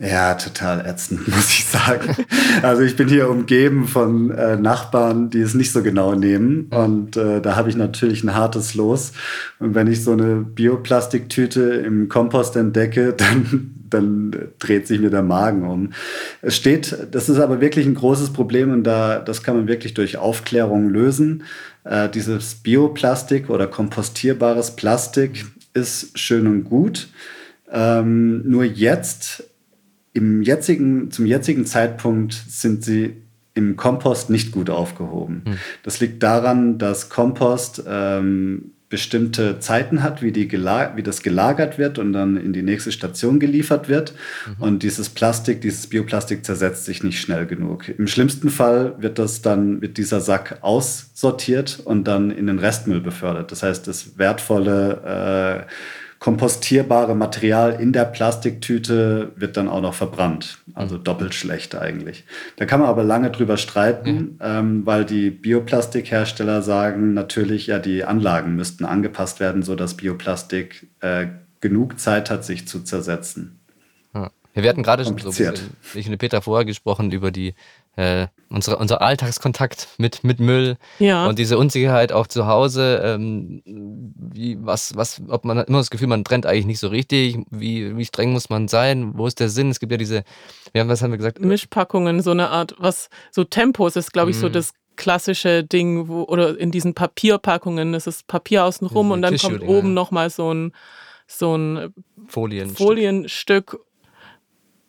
Ja, 0.00 0.34
total 0.34 0.86
ätzend, 0.86 1.26
muss 1.34 1.50
ich 1.50 1.64
sagen. 1.64 2.14
Also 2.62 2.82
ich 2.82 2.94
bin 2.94 3.08
hier 3.08 3.28
umgeben 3.28 3.88
von 3.88 4.30
äh, 4.30 4.56
Nachbarn, 4.56 5.28
die 5.30 5.40
es 5.40 5.54
nicht 5.54 5.72
so 5.72 5.82
genau 5.82 6.14
nehmen. 6.14 6.68
Und 6.70 7.16
äh, 7.16 7.40
da 7.40 7.56
habe 7.56 7.68
ich 7.68 7.76
natürlich 7.76 8.22
ein 8.22 8.34
hartes 8.34 8.74
Los. 8.74 9.12
Und 9.58 9.74
wenn 9.74 9.88
ich 9.88 10.04
so 10.04 10.12
eine 10.12 10.36
Bioplastiktüte 10.36 11.62
im 11.62 12.08
Kompost 12.08 12.54
entdecke, 12.54 13.12
dann, 13.16 13.74
dann 13.90 14.30
dreht 14.60 14.86
sich 14.86 15.00
mir 15.00 15.10
der 15.10 15.22
Magen 15.22 15.68
um. 15.68 15.92
Es 16.42 16.54
steht, 16.54 16.96
das 17.10 17.28
ist 17.28 17.40
aber 17.40 17.60
wirklich 17.60 17.84
ein 17.84 17.94
großes 17.94 18.32
Problem 18.32 18.70
und 18.70 18.84
da, 18.84 19.18
das 19.18 19.42
kann 19.42 19.56
man 19.56 19.66
wirklich 19.66 19.94
durch 19.94 20.16
Aufklärung 20.16 20.90
lösen. 20.90 21.42
Äh, 21.82 22.08
dieses 22.08 22.54
Bioplastik 22.54 23.50
oder 23.50 23.66
kompostierbares 23.66 24.76
Plastik 24.76 25.46
ist 25.74 26.16
schön 26.16 26.46
und 26.46 26.64
gut. 26.64 27.08
Ähm, 27.70 28.48
nur 28.48 28.62
jetzt 28.64 29.42
im 30.18 30.42
jetzigen, 30.42 31.10
zum 31.10 31.26
jetzigen 31.26 31.64
Zeitpunkt 31.64 32.32
sind 32.32 32.84
sie 32.84 33.14
im 33.54 33.76
Kompost 33.76 34.30
nicht 34.30 34.52
gut 34.52 34.68
aufgehoben. 34.68 35.42
Hm. 35.44 35.54
Das 35.82 36.00
liegt 36.00 36.22
daran, 36.22 36.78
dass 36.78 37.08
Kompost 37.08 37.84
ähm, 37.88 38.72
bestimmte 38.88 39.58
Zeiten 39.58 40.02
hat, 40.02 40.22
wie, 40.22 40.32
die 40.32 40.50
wie 40.50 41.02
das 41.02 41.22
gelagert 41.22 41.78
wird 41.78 41.98
und 41.98 42.12
dann 42.14 42.36
in 42.36 42.52
die 42.52 42.62
nächste 42.62 42.90
Station 42.90 43.38
geliefert 43.38 43.88
wird. 43.88 44.14
Mhm. 44.46 44.62
Und 44.62 44.82
dieses 44.82 45.10
Plastik, 45.10 45.60
dieses 45.60 45.86
Bioplastik 45.88 46.44
zersetzt 46.44 46.86
sich 46.86 47.02
nicht 47.02 47.20
schnell 47.20 47.46
genug. 47.46 47.88
Im 47.88 48.06
schlimmsten 48.06 48.48
Fall 48.48 48.94
wird 48.98 49.18
das 49.18 49.42
dann, 49.42 49.82
wird 49.82 49.98
dieser 49.98 50.20
Sack 50.20 50.58
aussortiert 50.62 51.80
und 51.84 52.04
dann 52.04 52.30
in 52.30 52.46
den 52.46 52.58
Restmüll 52.58 53.00
befördert. 53.00 53.52
Das 53.52 53.62
heißt, 53.62 53.86
das 53.86 54.18
wertvolle 54.18 55.66
äh, 55.66 55.72
kompostierbare 56.18 57.14
Material 57.14 57.80
in 57.80 57.92
der 57.92 58.04
Plastiktüte 58.04 59.32
wird 59.36 59.56
dann 59.56 59.68
auch 59.68 59.80
noch 59.80 59.94
verbrannt. 59.94 60.58
Also 60.74 60.96
mhm. 60.96 61.04
doppelt 61.04 61.34
schlecht 61.34 61.74
eigentlich. 61.74 62.24
Da 62.56 62.66
kann 62.66 62.80
man 62.80 62.88
aber 62.88 63.04
lange 63.04 63.30
drüber 63.30 63.56
streiten, 63.56 64.10
mhm. 64.10 64.38
ähm, 64.40 64.86
weil 64.86 65.04
die 65.04 65.30
Bioplastikhersteller 65.30 66.62
sagen 66.62 67.14
natürlich, 67.14 67.68
ja, 67.68 67.78
die 67.78 68.04
Anlagen 68.04 68.56
müssten 68.56 68.84
angepasst 68.84 69.38
werden, 69.38 69.62
sodass 69.62 69.96
Bioplastik 69.96 70.88
äh, 71.00 71.26
genug 71.60 72.00
Zeit 72.00 72.30
hat, 72.30 72.44
sich 72.44 72.66
zu 72.66 72.82
zersetzen. 72.82 73.60
Ja. 74.14 74.30
Wir 74.54 74.68
hatten 74.68 74.82
gerade 74.82 75.04
schon 75.04 75.18
so, 75.18 75.30
ich 75.94 76.08
und 76.08 76.18
Peter 76.18 76.42
vorher 76.42 76.64
gesprochen 76.64 77.12
über 77.12 77.30
die 77.30 77.54
äh, 77.98 78.28
unsere, 78.48 78.76
unser 78.76 79.02
Alltagskontakt 79.02 79.88
mit, 79.98 80.22
mit 80.22 80.38
Müll 80.38 80.76
ja. 81.00 81.26
und 81.26 81.36
diese 81.36 81.58
Unsicherheit 81.58 82.12
auch 82.12 82.28
zu 82.28 82.46
Hause, 82.46 83.02
ähm, 83.04 83.60
wie, 83.66 84.56
was, 84.60 84.94
was, 84.94 85.20
ob 85.28 85.44
man 85.44 85.58
immer 85.58 85.78
das 85.78 85.90
Gefühl, 85.90 86.06
man 86.06 86.22
trennt 86.22 86.46
eigentlich 86.46 86.64
nicht 86.64 86.78
so 86.78 86.88
richtig, 86.88 87.38
wie, 87.50 87.96
wie 87.96 88.04
streng 88.04 88.32
muss 88.32 88.50
man 88.50 88.68
sein, 88.68 89.18
wo 89.18 89.26
ist 89.26 89.40
der 89.40 89.48
Sinn? 89.48 89.70
Es 89.70 89.80
gibt 89.80 89.90
ja 89.90 89.98
diese, 89.98 90.22
wir 90.72 90.80
haben, 90.80 90.88
was 90.88 91.02
haben 91.02 91.10
wir 91.10 91.18
gesagt? 91.18 91.40
Mischpackungen, 91.40 92.22
so 92.22 92.30
eine 92.30 92.50
Art, 92.50 92.76
was, 92.78 93.10
so 93.32 93.42
Tempos 93.42 93.96
ist, 93.96 94.12
glaube 94.12 94.30
ich, 94.30 94.36
mm. 94.36 94.40
so 94.40 94.48
mhm. 94.48 94.52
das 94.52 94.70
klassische 94.94 95.64
Ding, 95.64 96.06
wo, 96.06 96.22
oder 96.22 96.56
in 96.56 96.70
diesen 96.70 96.94
Papierpackungen, 96.94 97.92
das 97.92 98.06
ist 98.06 98.28
Papier 98.28 98.64
außenrum 98.64 99.10
und 99.10 99.22
dann 99.22 99.36
kommt 99.38 99.62
oben 99.62 99.92
nochmal 99.92 100.30
so 100.30 100.54
ein, 100.54 100.72
so 101.26 101.56
ein 101.56 101.92
Folienstück. 102.28 102.78
Folienstück 102.78 103.80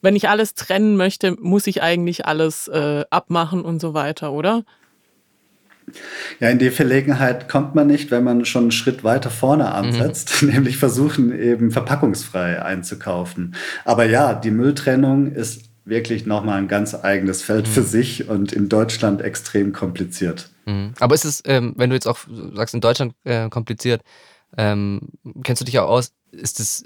wenn 0.01 0.15
ich 0.15 0.29
alles 0.29 0.53
trennen 0.53 0.95
möchte, 0.95 1.35
muss 1.39 1.67
ich 1.67 1.81
eigentlich 1.81 2.25
alles 2.25 2.67
äh, 2.67 3.03
abmachen 3.09 3.61
und 3.61 3.79
so 3.79 3.93
weiter, 3.93 4.31
oder? 4.31 4.63
Ja, 6.39 6.49
in 6.49 6.59
die 6.59 6.69
Verlegenheit 6.69 7.49
kommt 7.49 7.75
man 7.75 7.87
nicht, 7.87 8.11
wenn 8.11 8.23
man 8.23 8.45
schon 8.45 8.63
einen 8.63 8.71
Schritt 8.71 9.03
weiter 9.03 9.29
vorne 9.29 9.63
mhm. 9.63 9.69
ansetzt, 9.69 10.41
mhm. 10.41 10.49
nämlich 10.53 10.77
versuchen, 10.77 11.37
eben 11.37 11.71
verpackungsfrei 11.71 12.61
einzukaufen. 12.61 13.55
Aber 13.85 14.05
ja, 14.05 14.33
die 14.33 14.51
Mülltrennung 14.51 15.31
ist 15.31 15.63
wirklich 15.85 16.25
nochmal 16.25 16.59
ein 16.59 16.67
ganz 16.67 16.93
eigenes 16.93 17.41
Feld 17.41 17.67
mhm. 17.67 17.71
für 17.71 17.83
sich 17.83 18.29
und 18.29 18.53
in 18.53 18.69
Deutschland 18.69 19.21
extrem 19.21 19.73
kompliziert. 19.73 20.49
Mhm. 20.65 20.93
Aber 20.99 21.15
ist 21.15 21.25
es, 21.25 21.41
ähm, 21.45 21.73
wenn 21.77 21.89
du 21.89 21.95
jetzt 21.95 22.07
auch 22.07 22.19
sagst, 22.53 22.75
in 22.75 22.81
Deutschland 22.81 23.13
äh, 23.23 23.49
kompliziert, 23.49 24.03
ähm, 24.57 25.01
kennst 25.43 25.61
du 25.61 25.65
dich 25.65 25.79
auch 25.79 25.89
aus, 25.89 26.11
ist 26.31 26.59
es 26.59 26.83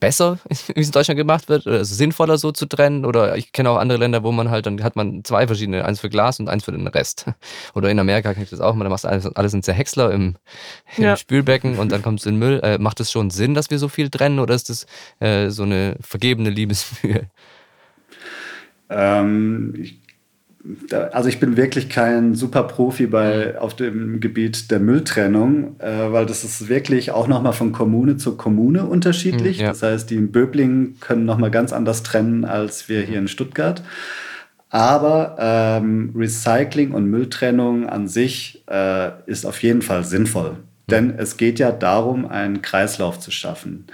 besser, 0.00 0.38
wie 0.48 0.80
es 0.80 0.86
in 0.86 0.92
Deutschland 0.92 1.18
gemacht 1.18 1.48
wird, 1.48 1.66
oder 1.66 1.80
ist 1.80 1.90
es 1.90 1.98
sinnvoller 1.98 2.38
so 2.38 2.52
zu 2.52 2.66
trennen? 2.66 3.04
Oder 3.04 3.36
ich 3.36 3.52
kenne 3.52 3.70
auch 3.70 3.76
andere 3.76 3.98
Länder, 3.98 4.22
wo 4.22 4.32
man 4.32 4.50
halt, 4.50 4.66
dann 4.66 4.82
hat 4.82 4.96
man 4.96 5.24
zwei 5.24 5.46
verschiedene, 5.46 5.84
eins 5.84 6.00
für 6.00 6.08
Glas 6.08 6.40
und 6.40 6.48
eins 6.48 6.64
für 6.64 6.72
den 6.72 6.86
Rest. 6.86 7.26
Oder 7.74 7.90
in 7.90 7.98
Amerika 7.98 8.32
kenne 8.32 8.44
ich 8.44 8.50
das 8.50 8.60
auch 8.60 8.74
mal, 8.74 8.84
da 8.84 8.90
machst 8.90 9.04
du 9.04 9.08
alles, 9.08 9.26
alles 9.36 9.54
in 9.54 9.62
Zerhäcksler 9.62 10.10
im, 10.12 10.36
im 10.96 11.04
ja. 11.04 11.16
Spülbecken 11.16 11.78
und 11.78 11.92
dann 11.92 12.02
kommt 12.02 12.20
es 12.20 12.26
in 12.26 12.34
den 12.34 12.38
Müll. 12.38 12.60
Äh, 12.62 12.78
macht 12.78 13.00
es 13.00 13.10
schon 13.10 13.30
Sinn, 13.30 13.54
dass 13.54 13.70
wir 13.70 13.78
so 13.78 13.88
viel 13.88 14.10
trennen 14.10 14.38
oder 14.38 14.54
ist 14.54 14.70
das 14.70 14.86
äh, 15.20 15.50
so 15.50 15.62
eine 15.62 15.96
vergebene 16.00 16.50
Liebesmühe? 16.50 17.28
Ähm, 18.88 19.74
ich 19.78 20.05
also 21.12 21.28
ich 21.28 21.38
bin 21.38 21.56
wirklich 21.56 21.88
kein 21.88 22.34
super 22.34 22.64
Profi 22.64 23.06
bei, 23.06 23.52
mhm. 23.52 23.58
auf 23.58 23.76
dem 23.76 24.20
Gebiet 24.20 24.70
der 24.70 24.80
Mülltrennung, 24.80 25.78
äh, 25.80 26.12
weil 26.12 26.26
das 26.26 26.44
ist 26.44 26.68
wirklich 26.68 27.10
auch 27.10 27.28
nochmal 27.28 27.52
von 27.52 27.72
Kommune 27.72 28.16
zu 28.16 28.36
Kommune 28.36 28.84
unterschiedlich. 28.84 29.58
Mhm, 29.58 29.62
ja. 29.62 29.68
Das 29.68 29.82
heißt, 29.82 30.10
die 30.10 30.16
in 30.16 30.32
Böblingen 30.32 30.98
können 31.00 31.24
nochmal 31.24 31.50
ganz 31.50 31.72
anders 31.72 32.02
trennen 32.02 32.44
als 32.44 32.88
wir 32.88 33.02
hier 33.02 33.18
in 33.18 33.28
Stuttgart. 33.28 33.82
Aber 34.68 35.36
ähm, 35.38 36.12
Recycling 36.16 36.92
und 36.92 37.06
Mülltrennung 37.06 37.88
an 37.88 38.08
sich 38.08 38.64
äh, 38.68 39.10
ist 39.26 39.46
auf 39.46 39.62
jeden 39.62 39.82
Fall 39.82 40.04
sinnvoll. 40.04 40.50
Mhm. 40.50 40.90
Denn 40.90 41.14
es 41.16 41.36
geht 41.36 41.58
ja 41.58 41.72
darum, 41.72 42.26
einen 42.26 42.62
Kreislauf 42.62 43.20
zu 43.20 43.30
schaffen. 43.30 43.86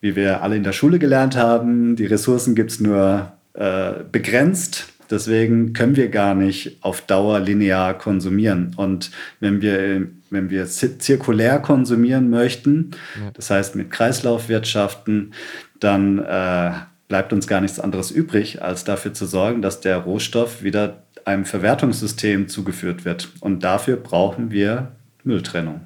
Wie 0.00 0.16
wir 0.16 0.42
alle 0.42 0.56
in 0.56 0.62
der 0.62 0.72
Schule 0.72 0.98
gelernt 0.98 1.36
haben, 1.36 1.96
die 1.96 2.06
Ressourcen 2.06 2.54
gibt 2.54 2.70
es 2.70 2.80
nur 2.80 3.32
äh, 3.54 3.92
begrenzt. 4.10 4.88
Deswegen 5.10 5.72
können 5.72 5.96
wir 5.96 6.08
gar 6.08 6.34
nicht 6.34 6.78
auf 6.82 7.00
Dauer 7.02 7.40
linear 7.40 7.98
konsumieren. 7.98 8.72
Und 8.76 9.10
wenn 9.40 9.60
wir, 9.60 10.06
wenn 10.30 10.50
wir 10.50 10.66
zirkulär 10.66 11.58
konsumieren 11.58 12.30
möchten, 12.30 12.92
ja. 13.20 13.30
das 13.32 13.50
heißt 13.50 13.74
mit 13.74 13.90
Kreislaufwirtschaften, 13.90 15.34
dann 15.80 16.18
äh, 16.18 16.72
bleibt 17.08 17.32
uns 17.32 17.48
gar 17.48 17.60
nichts 17.60 17.80
anderes 17.80 18.12
übrig, 18.12 18.62
als 18.62 18.84
dafür 18.84 19.12
zu 19.12 19.26
sorgen, 19.26 19.62
dass 19.62 19.80
der 19.80 19.98
Rohstoff 19.98 20.62
wieder 20.62 21.02
einem 21.24 21.44
Verwertungssystem 21.44 22.48
zugeführt 22.48 23.04
wird. 23.04 23.28
Und 23.40 23.64
dafür 23.64 23.96
brauchen 23.96 24.50
wir 24.50 24.92
Mülltrennung. 25.24 25.80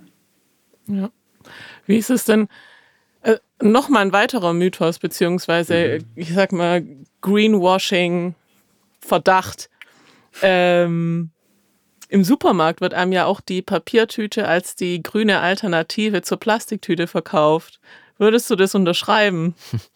Ja. 0.86 1.10
Wie 1.86 1.96
ist 1.96 2.10
es 2.10 2.24
denn? 2.24 2.48
Äh, 3.22 3.38
Nochmal 3.62 4.02
ein 4.02 4.12
weiterer 4.12 4.52
Mythos, 4.52 4.98
beziehungsweise, 4.98 6.00
mhm. 6.00 6.04
ich 6.14 6.34
sag 6.34 6.52
mal, 6.52 6.84
Greenwashing 7.22 8.34
Verdacht. 9.04 9.70
Ähm, 10.42 11.30
Im 12.08 12.24
Supermarkt 12.24 12.80
wird 12.80 12.94
einem 12.94 13.12
ja 13.12 13.26
auch 13.26 13.40
die 13.40 13.62
Papiertüte 13.62 14.48
als 14.48 14.74
die 14.74 15.02
grüne 15.02 15.40
Alternative 15.40 16.22
zur 16.22 16.38
Plastiktüte 16.38 17.06
verkauft. 17.06 17.80
Würdest 18.18 18.50
du 18.50 18.56
das 18.56 18.74
unterschreiben? 18.74 19.54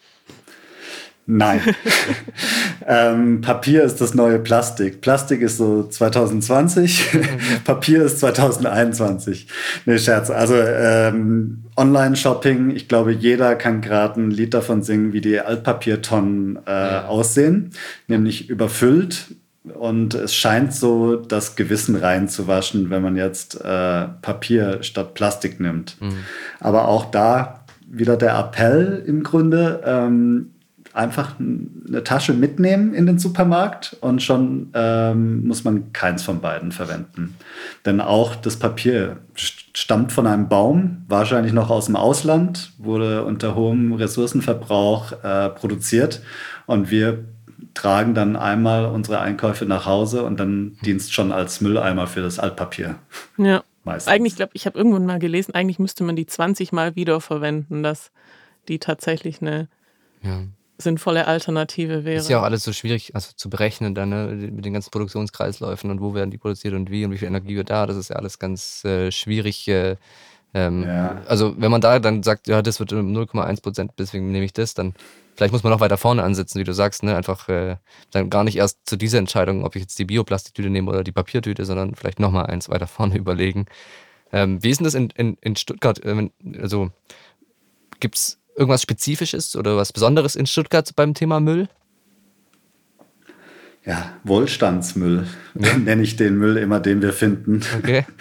Nein. 1.30 1.60
ähm, 2.86 3.42
Papier 3.42 3.82
ist 3.82 4.00
das 4.00 4.14
neue 4.14 4.38
Plastik. 4.38 5.02
Plastik 5.02 5.42
ist 5.42 5.58
so 5.58 5.82
2020, 5.82 7.04
Papier 7.64 8.02
ist 8.02 8.20
2021. 8.20 9.46
Nee, 9.84 9.98
Scherz. 9.98 10.30
Also 10.30 10.54
ähm, 10.56 11.64
Online-Shopping, 11.76 12.70
ich 12.70 12.88
glaube, 12.88 13.12
jeder 13.12 13.56
kann 13.56 13.82
gerade 13.82 14.22
ein 14.22 14.30
Lied 14.30 14.54
davon 14.54 14.82
singen, 14.82 15.12
wie 15.12 15.20
die 15.20 15.38
Altpapiertonnen 15.38 16.60
äh, 16.66 16.70
ja. 16.70 17.04
aussehen, 17.08 17.72
nämlich 18.06 18.48
überfüllt. 18.48 19.26
Und 19.64 20.14
es 20.14 20.34
scheint 20.34 20.72
so 20.72 21.16
das 21.16 21.56
Gewissen 21.56 21.94
reinzuwaschen, 21.94 22.88
wenn 22.88 23.02
man 23.02 23.16
jetzt 23.16 23.60
äh, 23.62 24.08
Papier 24.22 24.82
statt 24.82 25.12
Plastik 25.12 25.60
nimmt. 25.60 26.00
Mhm. 26.00 26.24
Aber 26.58 26.88
auch 26.88 27.10
da 27.10 27.66
wieder 27.86 28.16
der 28.16 28.38
Appell 28.38 29.04
im 29.06 29.22
Grunde. 29.22 29.82
Ähm, 29.84 30.52
einfach 30.98 31.36
eine 31.38 32.02
Tasche 32.02 32.34
mitnehmen 32.34 32.92
in 32.92 33.06
den 33.06 33.20
Supermarkt 33.20 33.96
und 34.00 34.20
schon 34.20 34.70
ähm, 34.74 35.46
muss 35.46 35.62
man 35.62 35.92
keins 35.92 36.24
von 36.24 36.40
beiden 36.40 36.72
verwenden. 36.72 37.36
Denn 37.86 38.00
auch 38.00 38.34
das 38.34 38.56
Papier 38.56 39.18
stammt 39.34 40.10
von 40.10 40.26
einem 40.26 40.48
Baum, 40.48 41.04
wahrscheinlich 41.06 41.52
noch 41.52 41.70
aus 41.70 41.86
dem 41.86 41.94
Ausland, 41.94 42.72
wurde 42.78 43.24
unter 43.24 43.54
hohem 43.54 43.92
Ressourcenverbrauch 43.92 45.12
äh, 45.22 45.50
produziert 45.50 46.20
und 46.66 46.90
wir 46.90 47.24
tragen 47.74 48.14
dann 48.14 48.34
einmal 48.34 48.86
unsere 48.86 49.20
Einkäufe 49.20 49.66
nach 49.66 49.86
Hause 49.86 50.24
und 50.24 50.40
dann 50.40 50.78
dienst 50.84 51.14
schon 51.14 51.30
als 51.30 51.60
Mülleimer 51.60 52.08
für 52.08 52.22
das 52.22 52.40
Altpapier. 52.40 52.96
Ja. 53.36 53.62
Meistens. 53.84 54.12
Eigentlich 54.12 54.36
glaube 54.36 54.50
ich, 54.54 54.66
habe 54.66 54.76
irgendwann 54.76 55.06
mal 55.06 55.20
gelesen, 55.20 55.54
eigentlich 55.54 55.78
müsste 55.78 56.02
man 56.02 56.16
die 56.16 56.26
20 56.26 56.72
Mal 56.72 56.96
wiederverwenden, 56.96 57.82
dass 57.82 58.10
die 58.66 58.80
tatsächlich 58.80 59.40
eine 59.40 59.68
ja 60.22 60.42
sinnvolle 60.78 61.26
Alternative 61.26 62.04
wäre. 62.04 62.18
Ist 62.18 62.30
ja 62.30 62.40
auch 62.40 62.44
alles 62.44 62.62
so 62.62 62.72
schwierig 62.72 63.14
also 63.14 63.30
zu 63.34 63.50
berechnen 63.50 63.94
dann 63.94 64.08
ne? 64.10 64.26
mit 64.50 64.64
den 64.64 64.72
ganzen 64.72 64.90
Produktionskreisläufen 64.90 65.90
und 65.90 66.00
wo 66.00 66.14
werden 66.14 66.30
die 66.30 66.38
produziert 66.38 66.74
und 66.74 66.90
wie 66.90 67.04
und 67.04 67.10
wie 67.10 67.18
viel 67.18 67.28
Energie 67.28 67.56
wird 67.56 67.70
da. 67.70 67.86
Das 67.86 67.96
ist 67.96 68.10
ja 68.10 68.16
alles 68.16 68.38
ganz 68.38 68.84
äh, 68.84 69.10
schwierig. 69.10 69.66
Äh, 69.68 69.96
ähm, 70.54 70.84
ja. 70.84 71.20
Also 71.26 71.54
wenn 71.58 71.70
man 71.70 71.80
da 71.80 71.98
dann 71.98 72.22
sagt, 72.22 72.46
ja, 72.48 72.62
das 72.62 72.80
wird 72.80 72.92
0,1 72.92 73.60
Prozent, 73.60 73.92
deswegen 73.98 74.30
nehme 74.30 74.44
ich 74.44 74.52
das, 74.52 74.74
dann 74.74 74.94
vielleicht 75.36 75.52
muss 75.52 75.62
man 75.62 75.72
noch 75.72 75.80
weiter 75.80 75.98
vorne 75.98 76.22
ansetzen, 76.22 76.58
wie 76.58 76.64
du 76.64 76.72
sagst, 76.72 77.02
ne? 77.02 77.16
einfach 77.16 77.48
äh, 77.48 77.76
dann 78.12 78.30
gar 78.30 78.44
nicht 78.44 78.56
erst 78.56 78.78
zu 78.86 78.96
dieser 78.96 79.18
Entscheidung, 79.18 79.64
ob 79.64 79.76
ich 79.76 79.82
jetzt 79.82 79.98
die 79.98 80.04
Bioplastiktüte 80.04 80.70
nehme 80.70 80.90
oder 80.90 81.04
die 81.04 81.12
Papiertüte, 81.12 81.64
sondern 81.64 81.94
vielleicht 81.94 82.18
nochmal 82.18 82.46
eins 82.46 82.68
weiter 82.68 82.86
vorne 82.86 83.16
überlegen. 83.18 83.66
Ähm, 84.32 84.62
wie 84.62 84.70
ist 84.70 84.78
denn 84.78 84.84
das 84.84 84.94
in, 84.94 85.10
in, 85.10 85.36
in 85.40 85.56
Stuttgart? 85.56 86.00
Ähm, 86.04 86.30
also 86.60 86.90
gibt 88.00 88.16
es 88.16 88.38
irgendwas 88.58 88.82
Spezifisches 88.82 89.56
oder 89.56 89.76
was 89.76 89.92
Besonderes 89.92 90.36
in 90.36 90.46
Stuttgart 90.46 90.90
beim 90.96 91.14
Thema 91.14 91.40
Müll? 91.40 91.68
Ja, 93.84 94.12
Wohlstandsmüll 94.24 95.24
ja. 95.58 95.78
nenne 95.84 96.02
ich 96.02 96.16
den 96.16 96.36
Müll 96.36 96.58
immer, 96.58 96.78
den 96.80 97.00
wir 97.00 97.12
finden. 97.12 97.62
Okay. 97.78 98.04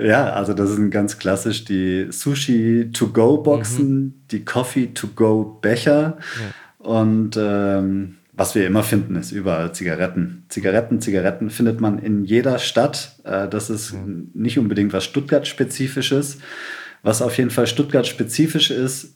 Ja, 0.00 0.32
also 0.32 0.54
das 0.54 0.70
sind 0.70 0.92
ganz 0.92 1.18
klassisch 1.18 1.64
die 1.64 2.06
Sushi-to-go-Boxen, 2.08 3.98
mhm. 3.98 4.14
die 4.30 4.44
Coffee-to-go-Becher 4.44 6.18
ja. 6.18 6.86
und 6.86 7.36
ähm, 7.36 8.18
was 8.32 8.54
wir 8.54 8.64
immer 8.64 8.84
finden, 8.84 9.16
ist 9.16 9.32
überall 9.32 9.72
Zigaretten. 9.72 10.44
Zigaretten, 10.50 11.00
Zigaretten 11.00 11.50
findet 11.50 11.80
man 11.80 11.98
in 11.98 12.24
jeder 12.24 12.60
Stadt. 12.60 13.16
Äh, 13.24 13.48
das 13.48 13.70
ist 13.70 13.94
mhm. 13.94 14.30
nicht 14.34 14.56
unbedingt 14.58 14.92
was 14.92 15.04
Stuttgart-spezifisches. 15.04 16.38
Was 17.02 17.22
auf 17.22 17.36
jeden 17.38 17.50
Fall 17.50 17.66
Stuttgart-spezifisch 17.66 18.70
ist, 18.70 19.14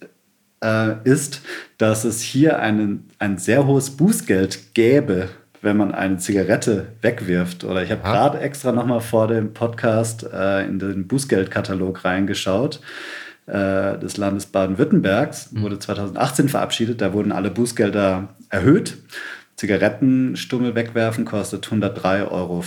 äh, 0.62 0.96
ist, 1.04 1.42
dass 1.78 2.04
es 2.04 2.20
hier 2.20 2.58
einen, 2.58 3.08
ein 3.18 3.38
sehr 3.38 3.66
hohes 3.66 3.90
Bußgeld 3.90 4.74
gäbe 4.74 5.28
wenn 5.62 5.76
man 5.76 5.92
eine 5.92 6.16
Zigarette 6.16 6.88
wegwirft. 7.02 7.64
Oder 7.64 7.82
ich 7.82 7.90
habe 7.90 8.02
gerade 8.02 8.40
extra 8.40 8.72
nochmal 8.72 9.00
vor 9.00 9.28
dem 9.28 9.52
Podcast 9.52 10.26
äh, 10.32 10.64
in 10.64 10.78
den 10.78 11.06
Bußgeldkatalog 11.06 12.04
reingeschaut 12.04 12.80
äh, 13.46 13.98
des 13.98 14.16
Landes 14.16 14.46
Baden-Württembergs. 14.46 15.52
Mhm. 15.52 15.62
Wurde 15.62 15.78
2018 15.78 16.48
verabschiedet. 16.48 17.00
Da 17.00 17.12
wurden 17.12 17.32
alle 17.32 17.50
Bußgelder 17.50 18.28
erhöht. 18.48 18.96
Zigarettenstummel 19.56 20.74
wegwerfen 20.74 21.26
kostet 21.26 21.66
103,50 21.66 22.30
Euro. 22.30 22.64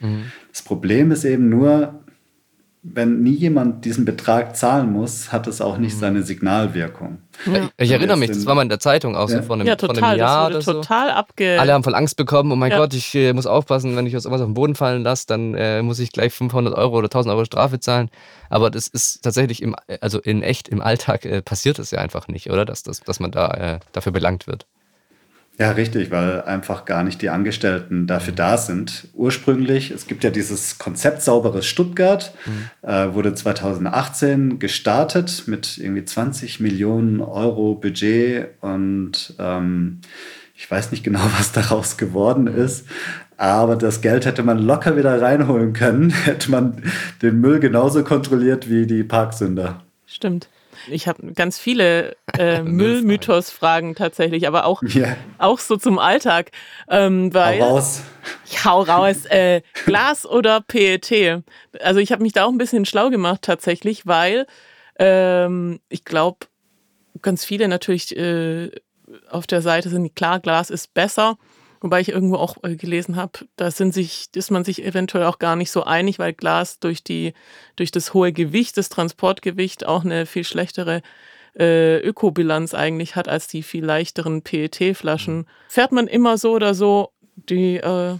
Mhm. 0.00 0.24
Das 0.52 0.62
Problem 0.62 1.12
ist 1.12 1.24
eben 1.24 1.48
nur, 1.48 2.00
wenn 2.82 3.22
nie 3.22 3.34
jemand 3.34 3.84
diesen 3.84 4.06
Betrag 4.06 4.56
zahlen 4.56 4.90
muss, 4.90 5.32
hat 5.32 5.46
es 5.46 5.60
auch 5.60 5.76
nicht 5.76 5.94
mhm. 5.96 6.00
seine 6.00 6.22
Signalwirkung. 6.22 7.18
Ja. 7.44 7.68
Ich, 7.76 7.90
erinnere 7.90 8.16
mich, 8.16 8.30
das 8.30 8.46
war 8.46 8.54
mal 8.54 8.62
in 8.62 8.70
der 8.70 8.80
Zeitung 8.80 9.16
auch 9.16 9.28
ja. 9.28 9.36
so 9.36 9.42
vor 9.42 9.56
einem, 9.56 9.66
ja, 9.66 9.76
total, 9.76 9.96
vor 9.96 10.08
einem 10.08 10.18
Jahr 10.18 10.46
oder 10.46 10.62
so. 10.62 10.72
total 10.72 11.10
abge... 11.10 11.60
Alle 11.60 11.74
haben 11.74 11.84
voll 11.84 11.94
Angst 11.94 12.16
bekommen, 12.16 12.50
oh 12.52 12.56
mein 12.56 12.70
ja. 12.70 12.78
Gott, 12.78 12.94
ich 12.94 13.14
äh, 13.14 13.34
muss 13.34 13.46
aufpassen, 13.46 13.96
wenn 13.96 14.06
ich 14.06 14.14
was 14.14 14.24
auf 14.24 14.40
den 14.40 14.54
Boden 14.54 14.74
fallen 14.74 15.02
lasse, 15.02 15.26
dann 15.26 15.54
äh, 15.54 15.82
muss 15.82 15.98
ich 15.98 16.10
gleich 16.10 16.32
500 16.32 16.74
Euro 16.74 16.96
oder 16.96 17.06
1000 17.06 17.34
Euro 17.34 17.44
Strafe 17.44 17.80
zahlen. 17.80 18.10
Aber 18.48 18.70
das 18.70 18.88
ist 18.88 19.22
tatsächlich, 19.22 19.62
im, 19.62 19.76
also 20.00 20.18
in 20.18 20.42
echt, 20.42 20.68
im 20.68 20.80
Alltag 20.80 21.26
äh, 21.26 21.42
passiert 21.42 21.78
das 21.78 21.90
ja 21.90 21.98
einfach 21.98 22.28
nicht, 22.28 22.50
oder? 22.50 22.64
Dass, 22.64 22.82
dass, 22.82 23.00
dass 23.00 23.20
man 23.20 23.30
da 23.30 23.48
äh, 23.48 23.80
dafür 23.92 24.12
belangt 24.12 24.46
wird. 24.46 24.66
Ja, 25.60 25.72
richtig, 25.72 26.10
weil 26.10 26.40
einfach 26.40 26.86
gar 26.86 27.04
nicht 27.04 27.20
die 27.20 27.28
Angestellten 27.28 28.06
dafür 28.06 28.32
da 28.32 28.56
sind. 28.56 29.08
Ursprünglich, 29.12 29.90
es 29.90 30.06
gibt 30.06 30.24
ja 30.24 30.30
dieses 30.30 30.78
Konzept 30.78 31.20
Sauberes 31.20 31.66
Stuttgart, 31.66 32.32
mhm. 32.46 32.88
äh, 32.88 33.12
wurde 33.12 33.34
2018 33.34 34.58
gestartet 34.58 35.42
mit 35.48 35.76
irgendwie 35.76 36.06
20 36.06 36.60
Millionen 36.60 37.20
Euro 37.20 37.74
Budget 37.74 38.48
und 38.62 39.34
ähm, 39.38 40.00
ich 40.56 40.70
weiß 40.70 40.92
nicht 40.92 41.04
genau, 41.04 41.20
was 41.38 41.52
daraus 41.52 41.98
geworden 41.98 42.46
ist, 42.46 42.86
aber 43.36 43.76
das 43.76 44.00
Geld 44.00 44.24
hätte 44.24 44.42
man 44.42 44.58
locker 44.58 44.96
wieder 44.96 45.20
reinholen 45.20 45.74
können, 45.74 46.08
hätte 46.24 46.50
man 46.50 46.82
den 47.20 47.38
Müll 47.38 47.60
genauso 47.60 48.02
kontrolliert 48.02 48.70
wie 48.70 48.86
die 48.86 49.04
Parksünder. 49.04 49.82
Stimmt. 50.06 50.48
Ich 50.88 51.08
habe 51.08 51.32
ganz 51.32 51.58
viele 51.58 52.16
äh, 52.38 52.62
Müllmythos-Fragen 52.62 53.94
tatsächlich, 53.94 54.46
aber 54.46 54.64
auch, 54.64 54.82
yeah. 54.82 55.16
auch 55.38 55.58
so 55.58 55.76
zum 55.76 55.98
Alltag. 55.98 56.50
Ähm, 56.88 57.32
weil, 57.34 57.60
hau 57.60 57.74
raus. 57.74 58.02
Ich 58.46 58.64
hau 58.64 58.82
raus. 58.82 59.26
Äh, 59.26 59.62
Glas 59.84 60.26
oder 60.30 60.60
PET? 60.60 61.42
Also 61.80 62.00
ich 62.00 62.12
habe 62.12 62.22
mich 62.22 62.32
da 62.32 62.44
auch 62.44 62.50
ein 62.50 62.58
bisschen 62.58 62.84
schlau 62.84 63.10
gemacht 63.10 63.42
tatsächlich, 63.42 64.06
weil 64.06 64.46
ähm, 64.98 65.80
ich 65.88 66.04
glaube, 66.04 66.46
ganz 67.22 67.44
viele 67.44 67.68
natürlich 67.68 68.16
äh, 68.16 68.70
auf 69.28 69.46
der 69.46 69.62
Seite 69.62 69.88
sind, 69.88 70.14
klar, 70.14 70.40
Glas 70.40 70.70
ist 70.70 70.94
besser. 70.94 71.36
Wobei 71.80 72.00
ich 72.00 72.10
irgendwo 72.10 72.36
auch 72.36 72.56
äh, 72.62 72.76
gelesen 72.76 73.16
habe, 73.16 73.40
da 73.56 73.70
sind 73.70 73.94
sich, 73.94 74.28
ist 74.34 74.50
man 74.50 74.64
sich 74.64 74.84
eventuell 74.84 75.24
auch 75.24 75.38
gar 75.38 75.56
nicht 75.56 75.70
so 75.70 75.84
einig, 75.84 76.18
weil 76.18 76.32
Glas 76.34 76.78
durch, 76.78 77.02
die, 77.02 77.32
durch 77.76 77.90
das 77.90 78.12
hohe 78.12 78.32
Gewicht, 78.32 78.76
das 78.76 78.90
Transportgewicht 78.90 79.86
auch 79.86 80.04
eine 80.04 80.26
viel 80.26 80.44
schlechtere 80.44 81.02
äh, 81.58 81.98
Ökobilanz 81.98 82.74
eigentlich 82.74 83.16
hat 83.16 83.28
als 83.28 83.48
die 83.48 83.62
viel 83.62 83.84
leichteren 83.84 84.42
PET-Flaschen. 84.42 85.38
Mhm. 85.38 85.46
Fährt 85.68 85.92
man 85.92 86.06
immer 86.06 86.38
so 86.38 86.52
oder 86.52 86.74
so 86.74 87.12
die 87.36 87.76
äh, 87.76 88.16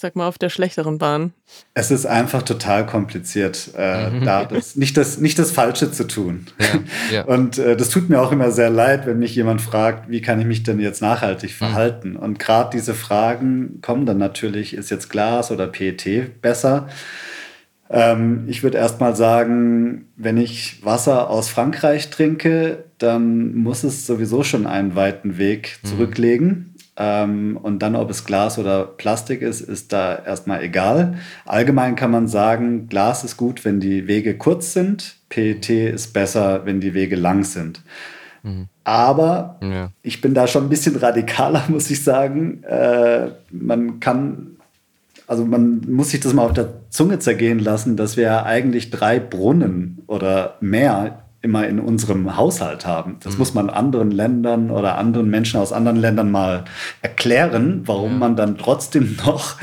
sag 0.00 0.16
mal, 0.16 0.28
auf 0.28 0.38
der 0.38 0.48
schlechteren 0.48 0.98
Bahn? 0.98 1.32
Es 1.74 1.90
ist 1.90 2.06
einfach 2.06 2.42
total 2.42 2.86
kompliziert, 2.86 3.70
äh, 3.76 4.10
mhm. 4.10 4.24
da 4.24 4.44
das, 4.44 4.76
nicht, 4.76 4.96
das, 4.96 5.18
nicht 5.18 5.38
das 5.38 5.50
Falsche 5.50 5.90
zu 5.90 6.06
tun. 6.06 6.46
Ja, 6.58 7.16
ja. 7.16 7.24
Und 7.26 7.58
äh, 7.58 7.76
das 7.76 7.90
tut 7.90 8.08
mir 8.08 8.20
auch 8.20 8.32
immer 8.32 8.50
sehr 8.50 8.70
leid, 8.70 9.06
wenn 9.06 9.18
mich 9.18 9.34
jemand 9.34 9.60
fragt, 9.60 10.08
wie 10.10 10.20
kann 10.20 10.40
ich 10.40 10.46
mich 10.46 10.62
denn 10.62 10.80
jetzt 10.80 11.02
nachhaltig 11.02 11.50
mhm. 11.50 11.54
verhalten? 11.54 12.10
Mhm. 12.10 12.16
Und 12.16 12.38
gerade 12.38 12.70
diese 12.76 12.94
Fragen 12.94 13.80
kommen 13.82 14.06
dann 14.06 14.18
natürlich, 14.18 14.74
ist 14.74 14.90
jetzt 14.90 15.10
Glas 15.10 15.50
oder 15.50 15.66
PET 15.66 16.40
besser? 16.40 16.88
Ähm, 17.90 18.44
ich 18.46 18.62
würde 18.62 18.78
erst 18.78 19.00
mal 19.00 19.16
sagen, 19.16 20.06
wenn 20.16 20.36
ich 20.36 20.84
Wasser 20.84 21.30
aus 21.30 21.48
Frankreich 21.48 22.10
trinke, 22.10 22.84
dann 22.98 23.54
muss 23.54 23.84
es 23.84 24.06
sowieso 24.06 24.42
schon 24.42 24.66
einen 24.66 24.94
weiten 24.94 25.38
Weg 25.38 25.78
mhm. 25.82 25.88
zurücklegen. 25.88 26.46
Ähm, 26.46 26.77
und 26.98 27.78
dann, 27.78 27.94
ob 27.94 28.10
es 28.10 28.24
Glas 28.24 28.58
oder 28.58 28.84
Plastik 28.84 29.40
ist, 29.40 29.60
ist 29.60 29.92
da 29.92 30.16
erstmal 30.16 30.64
egal. 30.64 31.18
Allgemein 31.46 31.94
kann 31.94 32.10
man 32.10 32.26
sagen, 32.26 32.88
Glas 32.88 33.22
ist 33.22 33.36
gut, 33.36 33.64
wenn 33.64 33.78
die 33.78 34.08
Wege 34.08 34.36
kurz 34.36 34.72
sind. 34.72 35.16
PET 35.28 35.70
ist 35.70 36.12
besser, 36.12 36.64
wenn 36.64 36.80
die 36.80 36.94
Wege 36.94 37.14
lang 37.14 37.44
sind. 37.44 37.82
Mhm. 38.42 38.66
Aber 38.82 39.58
ja. 39.62 39.90
ich 40.02 40.20
bin 40.20 40.34
da 40.34 40.48
schon 40.48 40.64
ein 40.64 40.68
bisschen 40.68 40.96
radikaler, 40.96 41.64
muss 41.68 41.88
ich 41.90 42.02
sagen. 42.02 42.64
Äh, 42.64 43.30
man 43.50 44.00
kann, 44.00 44.56
also 45.28 45.44
man 45.44 45.82
muss 45.88 46.10
sich 46.10 46.20
das 46.20 46.32
mal 46.32 46.46
auf 46.46 46.54
der 46.54 46.90
Zunge 46.90 47.20
zergehen 47.20 47.60
lassen, 47.60 47.96
dass 47.96 48.16
wir 48.16 48.44
eigentlich 48.44 48.90
drei 48.90 49.20
Brunnen 49.20 50.02
oder 50.08 50.56
mehr 50.60 51.27
immer 51.40 51.68
in 51.68 51.78
unserem 51.78 52.36
Haushalt 52.36 52.84
haben. 52.84 53.18
Das 53.20 53.34
mhm. 53.34 53.38
muss 53.38 53.54
man 53.54 53.70
anderen 53.70 54.10
Ländern 54.10 54.70
oder 54.70 54.98
anderen 54.98 55.30
Menschen 55.30 55.60
aus 55.60 55.72
anderen 55.72 55.98
Ländern 55.98 56.30
mal 56.30 56.64
erklären, 57.00 57.82
warum 57.84 58.12
ja. 58.12 58.18
man 58.18 58.36
dann 58.36 58.58
trotzdem 58.58 59.16
noch 59.24 59.56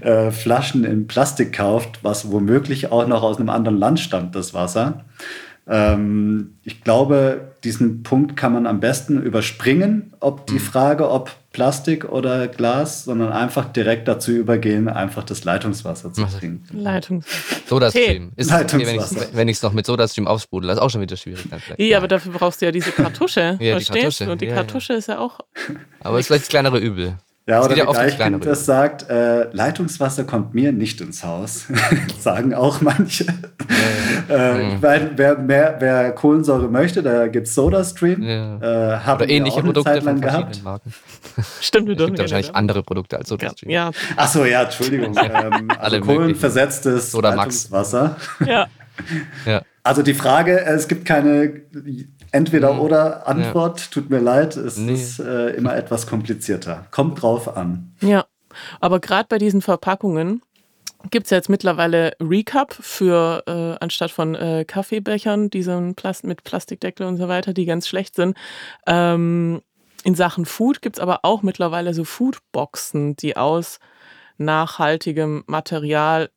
äh, 0.00 0.30
Flaschen 0.30 0.84
in 0.84 1.08
Plastik 1.08 1.52
kauft, 1.52 2.00
was 2.02 2.30
womöglich 2.30 2.92
auch 2.92 3.06
noch 3.06 3.22
aus 3.22 3.38
einem 3.38 3.48
anderen 3.48 3.78
Land 3.78 4.00
stammt, 4.00 4.34
das 4.34 4.54
Wasser. 4.54 5.04
Ähm, 5.70 6.58
ich 6.64 6.82
glaube, 6.82 7.52
diesen 7.62 8.02
Punkt 8.02 8.36
kann 8.36 8.52
man 8.52 8.66
am 8.66 8.80
besten 8.80 9.22
überspringen, 9.22 10.14
ob 10.20 10.46
die 10.46 10.54
mhm. 10.54 10.60
Frage, 10.60 11.10
ob 11.10 11.30
Plastik 11.52 12.08
oder 12.08 12.48
Glas, 12.48 13.04
sondern 13.04 13.32
einfach 13.32 13.72
direkt 13.72 14.08
dazu 14.08 14.30
übergehen, 14.32 14.88
einfach 14.88 15.24
das 15.24 15.44
Leitungswasser 15.44 16.12
zu 16.12 16.24
trinken. 16.24 16.78
Leitungswasser. 16.78 17.62
Sodastream. 17.66 18.32
Ist 18.36 18.50
Leitungswasser. 18.50 19.16
Okay, 19.16 19.28
wenn 19.32 19.48
ich 19.48 19.56
es 19.56 19.62
noch 19.62 19.72
mit 19.72 19.84
Sodastream 19.84 20.26
aufsprudel, 20.26 20.68
das 20.68 20.78
ist 20.78 20.82
auch 20.82 20.90
schon 20.90 21.00
wieder 21.00 21.16
schwierig. 21.16 21.44
Dann 21.50 21.60
ja, 21.76 21.84
ja, 21.84 21.98
aber 21.98 22.08
dafür 22.08 22.32
brauchst 22.32 22.62
du 22.62 22.66
ja 22.66 22.72
diese 22.72 22.92
Kartusche. 22.92 23.58
ja, 23.60 23.72
verstehst 23.72 23.88
die 23.88 24.00
Kartusche. 24.00 24.24
du? 24.24 24.32
Und 24.32 24.40
die 24.40 24.46
ja, 24.46 24.54
Kartusche 24.54 24.92
ja. 24.94 24.98
ist 24.98 25.08
ja 25.08 25.18
auch. 25.18 25.40
Aber 26.00 26.16
es 26.16 26.20
ist 26.20 26.26
vielleicht 26.28 26.44
das 26.44 26.48
kleinere 26.48 26.78
Übel. 26.78 27.18
Ja, 27.48 27.64
oder 27.64 27.76
ja 27.76 27.86
wie 27.88 28.16
Kind 28.16 28.44
das 28.44 28.66
sagt, 28.66 29.08
äh, 29.08 29.50
Leitungswasser 29.52 30.24
kommt 30.24 30.52
mir 30.52 30.70
nicht 30.70 31.00
ins 31.00 31.24
Haus. 31.24 31.64
Sagen 32.18 32.52
auch 32.52 32.82
manche. 32.82 33.24
Ja, 34.28 34.36
äh, 34.36 34.64
mhm. 34.64 34.82
weil 34.82 35.12
wer, 35.16 35.38
mehr, 35.38 35.76
wer 35.78 36.12
Kohlensäure 36.12 36.68
möchte, 36.68 37.02
da 37.02 37.26
gibt 37.26 37.46
es 37.46 37.54
SodaStream. 37.54 38.22
Ja. 38.22 38.58
Äh, 38.96 38.98
haben 38.98 39.28
ähnliche 39.30 39.62
Produkte 39.62 39.90
Zeit 39.90 40.02
lang 40.02 40.20
gehabt. 40.20 40.62
Marken. 40.62 40.92
Stimmt, 41.62 41.88
es 41.88 41.96
gibt 41.96 42.18
wahrscheinlich 42.18 42.54
andere 42.54 42.82
Produkte 42.82 43.16
als 43.16 43.30
SodaStream. 43.30 43.70
Ja. 43.70 43.92
Achso, 44.16 44.44
ja, 44.44 44.64
Entschuldigung. 44.64 45.16
ähm, 45.22 45.70
also 45.78 46.00
Kohlenversetztes 46.00 47.14
Leitungswasser. 47.14 48.16
Ja. 48.44 48.66
ja. 49.46 49.62
Also 49.82 50.02
die 50.02 50.12
Frage, 50.12 50.60
es 50.66 50.86
gibt 50.86 51.06
keine 51.06 51.62
entweder 52.32 52.74
mhm. 52.74 52.80
oder 52.80 53.26
Antwort. 53.26 53.80
Ja. 53.80 53.86
Tut 53.90 54.10
mir 54.10 54.20
leid, 54.20 54.56
es 54.56 54.76
nee. 54.76 54.92
ist 54.92 55.20
äh, 55.20 55.50
immer 55.50 55.76
etwas 55.76 56.06
komplizierter. 56.06 56.86
Kommt 56.90 57.22
drauf 57.22 57.56
an. 57.56 57.94
Ja, 58.00 58.26
aber 58.80 59.00
gerade 59.00 59.26
bei 59.28 59.38
diesen 59.38 59.62
Verpackungen 59.62 60.42
gibt 61.10 61.26
es 61.26 61.30
ja 61.30 61.36
jetzt 61.36 61.48
mittlerweile 61.48 62.12
Recap 62.20 62.74
für 62.74 63.42
äh, 63.46 63.82
anstatt 63.82 64.10
von 64.10 64.34
äh, 64.34 64.64
Kaffeebechern, 64.66 65.50
diesen 65.50 65.94
Plast 65.94 66.24
mit 66.24 66.44
Plastikdeckel 66.44 67.06
und 67.06 67.16
so 67.16 67.28
weiter, 67.28 67.52
die 67.52 67.66
ganz 67.66 67.86
schlecht 67.86 68.16
sind. 68.16 68.36
Ähm, 68.86 69.62
in 70.04 70.14
Sachen 70.14 70.44
Food 70.44 70.82
gibt 70.82 70.96
es 70.96 71.00
aber 71.00 71.20
auch 71.22 71.42
mittlerweile 71.42 71.94
so 71.94 72.04
Foodboxen, 72.04 73.16
die 73.16 73.36
aus 73.36 73.78
nachhaltigem 74.38 75.44
Material 75.46 76.30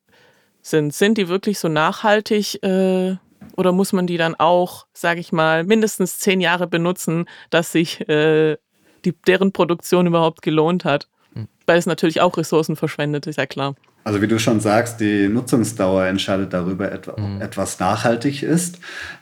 sind. 0.62 0.94
Sind 0.94 1.18
die 1.18 1.28
wirklich 1.28 1.60
so 1.60 1.68
nachhaltig? 1.68 2.62
Äh, 2.64 3.18
Oder 3.56 3.72
muss 3.72 3.94
man 3.94 4.08
die 4.08 4.18
dann 4.18 4.36
auch, 4.36 4.86
sage 4.94 5.20
ich 5.20 5.32
mal, 5.32 5.64
mindestens 5.64 6.20
zehn 6.20 6.42
Jahre 6.42 6.68
benutzen, 6.68 7.26
dass 7.50 7.72
sich 7.72 8.08
äh, 8.10 8.58
die, 9.06 9.14
deren 9.28 9.52
Produktion 9.52 10.08
überhaupt 10.08 10.42
gelohnt 10.42 10.86
hat? 10.86 11.08
Hm. 11.34 11.48
Weil 11.66 11.78
es 11.78 11.86
natürlich 11.86 12.22
auch 12.22 12.38
Ressourcen 12.38 12.76
verschwendet, 12.76 13.28
ist 13.28 13.38
ja 13.38 13.46
klar. 13.46 13.76
Also 14.04 14.22
wie 14.22 14.28
du 14.28 14.40
schon 14.40 14.60
sagst, 14.60 15.00
die 15.00 15.28
Nutzungsdauer 15.28 16.06
entscheidet 16.06 16.54
darüber, 16.54 16.92
ob 16.92 17.20
mhm. 17.20 17.42
etwas 17.42 17.80
nachhaltig 17.80 18.42
ist. 18.42 18.80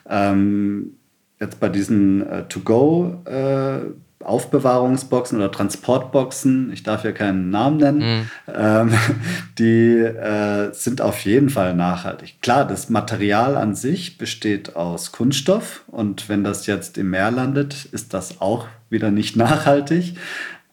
Ähm, 0.08 0.96
jetzt 1.40 1.60
bei 1.60 1.70
diesen 1.70 2.26
äh, 2.28 2.48
To-Go 2.48 3.22
äh, 3.26 3.80
Aufbewahrungsboxen 4.24 5.38
oder 5.38 5.52
Transportboxen, 5.52 6.72
ich 6.74 6.84
darf 6.84 7.06
ja 7.06 7.12
keinen 7.12 7.50
Namen 7.50 7.78
nennen, 7.78 8.00
mhm. 8.00 8.30
ähm, 8.54 8.94
die 9.58 9.98
äh, 9.98 10.74
sind 10.74 11.02
auf 11.02 11.20
jeden 11.22 11.50
Fall 11.50 11.76
nachhaltig. 11.76 12.42
Klar, 12.42 12.68
das 12.68 12.90
Material 12.90 13.56
an 13.56 13.76
sich 13.76 14.18
besteht 14.18 14.76
aus 14.76 15.12
Kunststoff 15.12 15.84
und 15.88 16.28
wenn 16.28 16.44
das 16.44 16.66
jetzt 16.68 16.98
im 16.98 17.12
Meer 17.12 17.32
landet, 17.32 17.86
ist 17.86 18.14
das 18.14 18.42
auch 18.42 18.68
wieder 18.90 19.12
nicht 19.12 19.36
nachhaltig. 19.38 20.16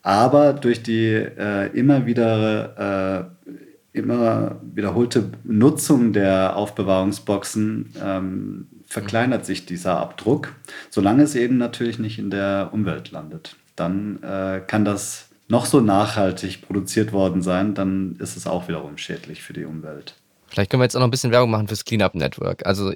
Aber 0.03 0.53
durch 0.53 0.83
die 0.83 1.15
äh, 1.15 1.67
immer 1.73 2.07
wieder 2.07 3.31
äh, 3.33 3.57
immer 3.97 4.61
wiederholte 4.75 5.31
Nutzung 5.45 6.13
der 6.13 6.57
Aufbewahrungsboxen 6.57 7.95
ähm, 8.05 8.67
verkleinert 8.97 9.45
sich 9.45 9.67
dieser 9.67 9.99
Abdruck, 10.01 10.55
solange 10.89 11.23
es 11.23 11.35
eben 11.35 11.59
natürlich 11.59 11.99
nicht 11.99 12.19
in 12.19 12.31
der 12.31 12.71
Umwelt 12.73 13.11
landet. 13.11 13.57
Dann 13.77 14.23
äh, 14.23 14.63
kann 14.67 14.87
das 14.87 15.29
noch 15.49 15.67
so 15.67 15.83
nachhaltig 15.83 16.63
produziert 16.63 17.13
worden 17.13 17.43
sein, 17.43 17.75
dann 17.75 18.17
ist 18.21 18.39
es 18.39 18.47
auch 18.47 18.69
wiederum 18.69 18.97
schädlich 18.97 19.43
für 19.43 19.53
die 19.53 19.67
Umwelt. 19.67 20.15
Vielleicht 20.49 20.71
können 20.71 20.81
wir 20.81 20.85
jetzt 20.85 20.97
auch 20.97 21.01
noch 21.01 21.09
ein 21.09 21.11
bisschen 21.11 21.33
Werbung 21.33 21.51
machen 21.51 21.69
fürs 21.69 21.85
Cleanup 21.85 22.15
Network. 22.15 22.65
Also 22.65 22.93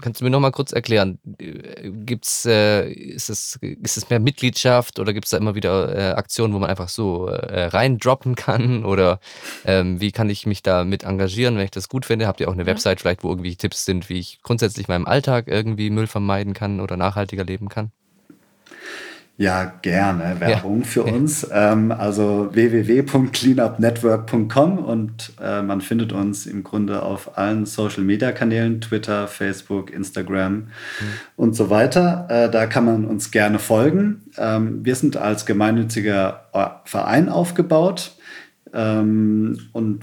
kannst 0.00 0.20
du 0.20 0.24
mir 0.24 0.30
noch 0.30 0.40
mal 0.40 0.50
kurz 0.50 0.72
erklären, 0.72 1.18
gibt's, 1.38 2.44
äh, 2.46 2.90
ist, 2.90 3.30
es, 3.30 3.58
ist 3.60 3.96
es 3.96 4.10
mehr 4.10 4.20
Mitgliedschaft 4.20 4.98
oder 4.98 5.12
gibt 5.12 5.24
es 5.24 5.30
da 5.30 5.38
immer 5.38 5.54
wieder 5.54 5.96
äh, 5.96 6.12
Aktionen, 6.12 6.54
wo 6.54 6.58
man 6.58 6.70
einfach 6.70 6.88
so 6.88 7.26
äh, 7.26 7.64
reindroppen 7.66 8.34
kann? 8.34 8.84
Oder 8.84 9.20
ähm, 9.64 10.00
wie 10.00 10.12
kann 10.12 10.30
ich 10.30 10.46
mich 10.46 10.62
da 10.62 10.84
mit 10.84 11.04
engagieren, 11.04 11.56
wenn 11.56 11.64
ich 11.64 11.70
das 11.70 11.88
gut 11.88 12.06
finde? 12.06 12.26
Habt 12.26 12.40
ihr 12.40 12.48
auch 12.48 12.52
eine 12.52 12.66
Website 12.66 13.00
vielleicht, 13.00 13.24
wo 13.24 13.30
irgendwie 13.30 13.56
Tipps 13.56 13.84
sind, 13.84 14.08
wie 14.08 14.18
ich 14.18 14.40
grundsätzlich 14.42 14.88
in 14.88 14.92
meinem 14.92 15.06
Alltag 15.06 15.48
irgendwie 15.48 15.90
Müll 15.90 16.06
vermeiden 16.06 16.54
kann 16.54 16.80
oder 16.80 16.96
nachhaltiger 16.96 17.44
leben 17.44 17.68
kann? 17.68 17.92
Ja, 19.40 19.72
gerne 19.80 20.36
Werbung 20.38 20.80
ja. 20.80 20.86
für 20.86 21.04
uns. 21.04 21.48
Ähm, 21.50 21.92
also 21.92 22.50
www.cleanupnetwork.com 22.52 24.76
und 24.76 25.32
äh, 25.42 25.62
man 25.62 25.80
findet 25.80 26.12
uns 26.12 26.44
im 26.44 26.62
Grunde 26.62 27.02
auf 27.02 27.38
allen 27.38 27.64
Social 27.64 28.04
Media 28.04 28.32
Kanälen, 28.32 28.82
Twitter, 28.82 29.26
Facebook, 29.28 29.90
Instagram 29.90 30.56
mhm. 30.56 30.66
und 31.36 31.56
so 31.56 31.70
weiter. 31.70 32.26
Äh, 32.28 32.50
da 32.50 32.66
kann 32.66 32.84
man 32.84 33.06
uns 33.06 33.30
gerne 33.30 33.58
folgen. 33.58 34.24
Ähm, 34.36 34.84
wir 34.84 34.94
sind 34.94 35.16
als 35.16 35.46
gemeinnütziger 35.46 36.44
äh, 36.52 36.66
Verein 36.84 37.30
aufgebaut 37.30 38.12
ähm, 38.74 39.58
und 39.72 40.02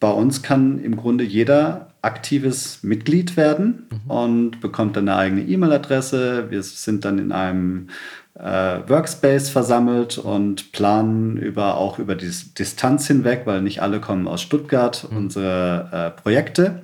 bei 0.00 0.10
uns 0.10 0.42
kann 0.42 0.80
im 0.80 0.96
Grunde 0.96 1.22
jeder 1.22 1.90
aktives 2.02 2.82
Mitglied 2.82 3.36
werden 3.36 3.86
mhm. 3.88 4.10
und 4.10 4.60
bekommt 4.60 4.96
dann 4.96 5.08
eine 5.08 5.16
eigene 5.16 5.42
E-Mail-Adresse. 5.42 6.50
Wir 6.50 6.64
sind 6.64 7.04
dann 7.04 7.20
in 7.20 7.30
einem 7.30 7.86
Workspace 8.36 9.48
versammelt 9.48 10.18
und 10.18 10.72
planen 10.72 11.36
über, 11.36 11.76
auch 11.76 12.00
über 12.00 12.16
die 12.16 12.32
Distanz 12.58 13.06
hinweg, 13.06 13.42
weil 13.44 13.62
nicht 13.62 13.80
alle 13.80 14.00
kommen 14.00 14.26
aus 14.26 14.42
Stuttgart, 14.42 15.06
mhm. 15.08 15.16
unsere 15.16 15.88
äh, 16.16 16.20
Projekte. 16.20 16.82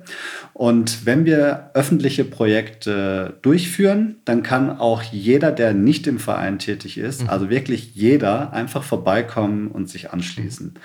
Und 0.53 1.05
wenn 1.05 1.25
wir 1.25 1.71
öffentliche 1.73 2.23
Projekte 2.23 3.33
durchführen, 3.41 4.15
dann 4.23 4.43
kann 4.43 4.79
auch 4.79 5.03
jeder, 5.03 5.51
der 5.51 5.73
nicht 5.73 6.07
im 6.07 6.19
Verein 6.19 6.57
tätig 6.57 6.97
ist, 6.97 7.23
mhm. 7.23 7.29
also 7.29 7.49
wirklich 7.49 7.95
jeder, 7.95 8.53
einfach 8.53 8.83
vorbeikommen 8.83 9.67
und 9.67 9.89
sich 9.89 10.11
anschließen. 10.11 10.75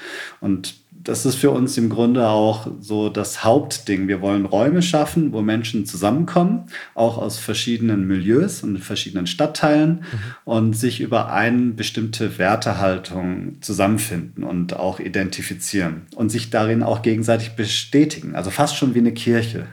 Und 0.41 0.75
das 1.07 1.25
ist 1.25 1.37
für 1.37 1.51
uns 1.53 1.79
im 1.79 1.89
Grunde 1.89 2.27
auch 2.27 2.67
so 2.81 3.09
das 3.09 3.45
Hauptding. 3.45 4.09
Wir 4.09 4.21
wollen 4.21 4.45
Räume 4.45 4.83
schaffen, 4.83 5.33
wo 5.33 5.41
Menschen 5.41 5.87
zusammenkommen, 5.87 6.65
auch 6.97 7.17
aus 7.17 7.39
verschiedenen 7.39 8.09
Milieus 8.09 8.65
und 8.65 8.79
verschiedenen 8.79 9.29
Stadtteilen 9.29 9.91
mhm. 9.91 10.19
und 10.45 10.77
sich 10.77 11.01
über 11.01 11.33
eine 11.33 11.73
bestimmte 11.73 12.39
Wertehaltung 12.39 13.59
zusammenfinden 13.61 14.43
und 14.43 14.75
auch 14.75 14.99
identifizieren 14.99 16.03
und 16.17 16.31
sich 16.31 16.51
darin 16.51 16.83
auch 16.83 17.03
gegenseitig 17.03 17.53
bestätigen. 17.53 18.35
Also 18.35 18.51
fast 18.51 18.77
schon 18.77 18.97
wie 18.97 18.99
eine 18.99 19.13
Kirche. 19.13 19.67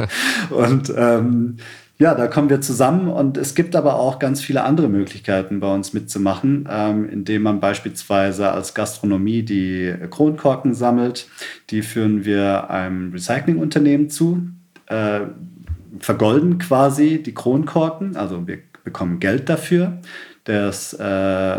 und 0.50 0.92
ähm, 0.96 1.56
ja, 1.98 2.14
da 2.14 2.26
kommen 2.26 2.50
wir 2.50 2.60
zusammen 2.60 3.08
und 3.08 3.38
es 3.38 3.54
gibt 3.54 3.74
aber 3.74 3.94
auch 3.96 4.18
ganz 4.18 4.42
viele 4.42 4.64
andere 4.64 4.88
Möglichkeiten 4.88 5.60
bei 5.60 5.72
uns 5.72 5.94
mitzumachen, 5.94 6.68
ähm, 6.70 7.08
indem 7.08 7.42
man 7.42 7.60
beispielsweise 7.60 8.52
als 8.52 8.74
Gastronomie 8.74 9.42
die 9.42 9.94
Kronkorken 10.10 10.74
sammelt. 10.74 11.28
Die 11.70 11.80
führen 11.80 12.26
wir 12.26 12.68
einem 12.68 13.12
Recyclingunternehmen 13.12 14.10
zu, 14.10 14.42
äh, 14.86 15.20
vergolden 15.98 16.58
quasi 16.58 17.22
die 17.22 17.32
Kronkorken, 17.32 18.16
also 18.16 18.46
wir 18.46 18.58
bekommen 18.84 19.18
Geld 19.18 19.48
dafür. 19.48 19.98
Das 20.46 20.92
äh, 20.92 20.98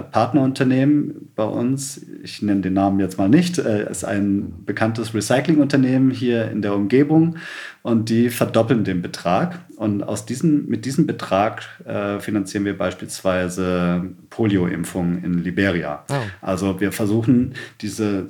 Partnerunternehmen 0.02 1.30
bei 1.36 1.44
uns, 1.44 2.06
ich 2.24 2.42
nenne 2.42 2.62
den 2.62 2.72
Namen 2.74 3.02
jetzt 3.02 3.18
mal 3.18 3.28
nicht, 3.28 3.58
äh, 3.58 3.92
ist 3.92 4.06
ein 4.06 4.64
bekanntes 4.66 5.14
Recyclingunternehmen 5.14 6.10
hier 6.10 6.50
in 6.50 6.62
der 6.62 6.74
Umgebung 6.74 7.36
und 7.82 8.08
die 8.08 8.30
verdoppeln 8.30 8.86
den 8.86 9.02
Betrag. 9.02 9.60
Und 9.76 10.04
aus 10.04 10.26
diesem, 10.26 10.68
mit 10.68 10.86
diesem 10.86 11.06
Betrag 11.06 11.64
äh, 11.84 12.22
finanzieren 12.22 12.64
wir 12.64 12.78
beispielsweise 12.78 14.06
Polioimpfungen 14.30 15.22
in 15.22 15.44
Liberia. 15.44 16.06
Oh. 16.10 16.14
Also 16.40 16.80
wir 16.80 16.94
versuchen 16.94 17.56
diese 17.82 18.30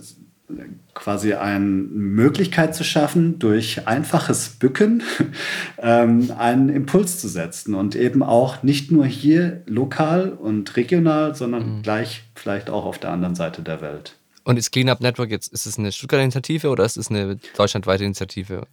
quasi 0.94 1.34
eine 1.34 1.60
Möglichkeit 1.60 2.74
zu 2.74 2.84
schaffen, 2.84 3.38
durch 3.40 3.88
einfaches 3.88 4.50
Bücken 4.50 5.04
ähm, 5.78 6.32
einen 6.38 6.70
Impuls 6.70 7.20
zu 7.20 7.28
setzen 7.28 7.76
und 7.76 7.96
eben 7.96 8.24
auch 8.24 8.64
nicht 8.64 8.92
nur 8.92 9.06
hier 9.06 9.62
lokal 9.66 10.32
und 10.32 10.76
regional, 10.76 11.36
sondern 11.36 11.78
mhm. 11.78 11.82
gleich 11.82 12.24
vielleicht 12.36 12.70
auch 12.70 12.86
auf 12.86 12.98
der 12.98 13.12
anderen 13.12 13.36
Seite 13.36 13.62
der 13.62 13.82
Welt. 13.82 14.16
Und 14.44 14.58
ist 14.58 14.72
Cleanup 14.72 15.02
Network 15.02 15.30
jetzt, 15.30 15.52
ist 15.52 15.66
es 15.66 15.78
eine 15.78 15.92
Stuttgarter 15.92 16.24
Initiative 16.24 16.70
oder 16.70 16.86
ist 16.86 16.96
es 16.96 17.10
eine 17.10 17.38
deutschlandweite 17.58 18.06
Initiative? 18.06 18.66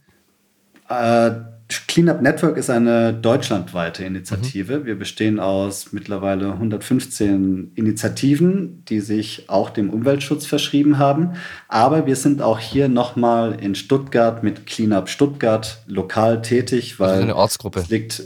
Äh, 0.87 1.31
Cleanup 1.67 2.21
Network 2.21 2.57
ist 2.57 2.69
eine 2.69 3.13
deutschlandweite 3.13 4.03
Initiative. 4.03 4.79
Mhm. 4.79 4.85
Wir 4.85 4.99
bestehen 4.99 5.39
aus 5.39 5.93
mittlerweile 5.93 6.51
115 6.51 7.71
Initiativen, 7.73 8.83
die 8.85 8.99
sich 8.99 9.49
auch 9.49 9.71
dem 9.71 9.89
Umweltschutz 9.89 10.45
verschrieben 10.45 10.99
haben. 10.99 11.31
Aber 11.67 12.05
wir 12.05 12.15
sind 12.15 12.43
auch 12.43 12.59
hier 12.59 12.87
nochmal 12.87 13.57
in 13.59 13.73
Stuttgart 13.73 14.43
mit 14.43 14.67
Cleanup 14.67 15.09
Stuttgart 15.09 15.81
lokal 15.87 16.43
tätig, 16.43 16.99
weil 16.99 17.09
also 17.09 17.23
eine 17.23 17.35
Ortsgruppe. 17.35 17.79
Es 17.79 17.89
liegt 17.89 18.21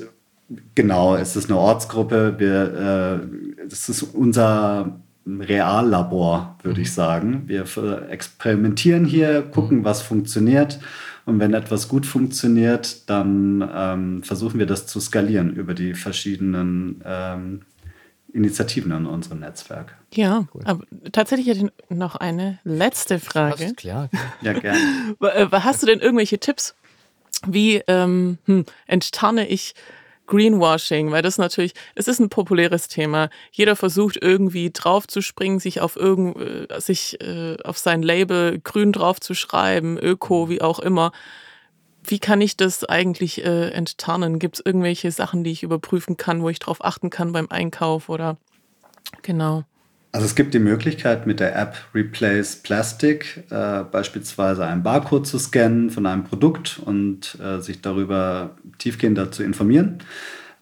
genau, 0.76 1.16
es 1.16 1.38
ist 1.38 1.50
eine 1.50 1.60
Ortsgruppe. 1.60 2.36
Wir, 2.40 3.22
äh, 3.24 3.68
das 3.70 3.88
ist 3.88 4.04
unser 4.04 5.00
Reallabor, 5.26 6.58
würde 6.64 6.80
mhm. 6.80 6.84
ich 6.84 6.94
sagen. 6.94 7.44
Wir 7.46 7.66
experimentieren 8.10 9.06
hier, 9.06 9.44
gucken, 9.44 9.80
mhm. 9.80 9.86
was 9.86 10.02
funktioniert 10.02 10.80
und 11.30 11.40
wenn 11.40 11.54
etwas 11.54 11.88
gut 11.88 12.06
funktioniert, 12.06 13.10
dann 13.10 13.68
ähm, 13.74 14.24
versuchen 14.24 14.60
wir 14.60 14.66
das 14.66 14.88
zu 14.88 15.00
skalieren 15.00 15.52
über 15.52 15.74
die 15.74 15.94
verschiedenen 15.94 17.02
ähm, 17.06 17.62
Initiativen 18.34 18.92
in 18.92 19.06
unserem 19.06 19.40
Netzwerk. 19.40 19.96
Ja, 20.14 20.46
cool. 20.54 20.62
aber 20.66 20.84
tatsächlich 21.12 21.48
hätte 21.48 21.72
ich 21.90 21.96
noch 21.96 22.16
eine 22.16 22.60
letzte 22.64 23.20
Frage. 23.20 23.66
Hast, 23.66 23.78
klar. 23.78 24.10
ja, 24.42 24.54
gerne. 24.54 24.80
Äh, 25.22 25.48
hast 25.52 25.82
du 25.82 25.88
denn 25.88 26.00
irgendwelche 26.00 26.40
Tipps? 26.40 26.76
Wie 27.48 27.82
ähm, 27.88 28.38
hm, 28.46 28.66
enttarne 28.86 29.48
ich 29.48 29.74
Greenwashing, 30.30 31.12
weil 31.12 31.22
das 31.22 31.38
natürlich, 31.38 31.74
es 31.96 32.08
ist 32.08 32.20
ein 32.20 32.30
populäres 32.30 32.88
Thema. 32.88 33.30
Jeder 33.52 33.76
versucht 33.76 34.18
irgendwie 34.22 34.70
draufzuspringen, 34.72 35.60
sich 35.60 35.82
auf 35.82 35.96
irgend, 35.96 36.38
äh, 36.38 36.80
sich 36.80 37.20
äh, 37.22 37.58
auf 37.64 37.78
sein 37.78 38.02
Label 38.02 38.60
grün 38.60 38.94
draufzuschreiben, 38.94 39.98
Öko, 39.98 40.48
wie 40.48 40.62
auch 40.62 40.80
immer. 40.80 41.12
Wie 42.04 42.20
kann 42.20 42.42
ich 42.42 42.56
das 42.56 42.86
eigentlich 42.86 43.44
äh, 43.44 43.72
enttarnen? 43.72 44.40
Gibt 44.40 44.56
es 44.56 44.66
irgendwelche 44.66 45.12
Sachen, 45.12 45.44
die 45.44 45.52
ich 45.52 45.64
überprüfen 45.64 46.16
kann, 46.16 46.42
wo 46.42 46.50
ich 46.50 46.60
drauf 46.60 46.86
achten 46.86 47.10
kann 47.10 47.34
beim 47.34 47.48
Einkauf 47.50 48.08
oder 48.08 48.38
genau? 49.24 49.64
Also 50.12 50.26
es 50.26 50.36
gibt 50.36 50.56
die 50.56 50.60
Möglichkeit 50.60 51.28
mit 51.28 51.40
der 51.40 51.56
App 51.56 51.76
Replace 51.94 52.58
Plastic 52.58 53.44
äh, 53.52 53.84
beispielsweise 53.84 54.66
einen 54.66 54.82
Barcode 54.82 55.28
zu 55.28 55.38
scannen 55.38 55.92
von 55.92 56.06
einem 56.08 56.24
Produkt 56.24 56.80
und 56.84 57.38
äh, 57.40 57.60
sich 57.60 57.82
darüber 57.82 58.52
tiefgehender 58.80 59.32
zu 59.32 59.44
informieren. 59.44 60.00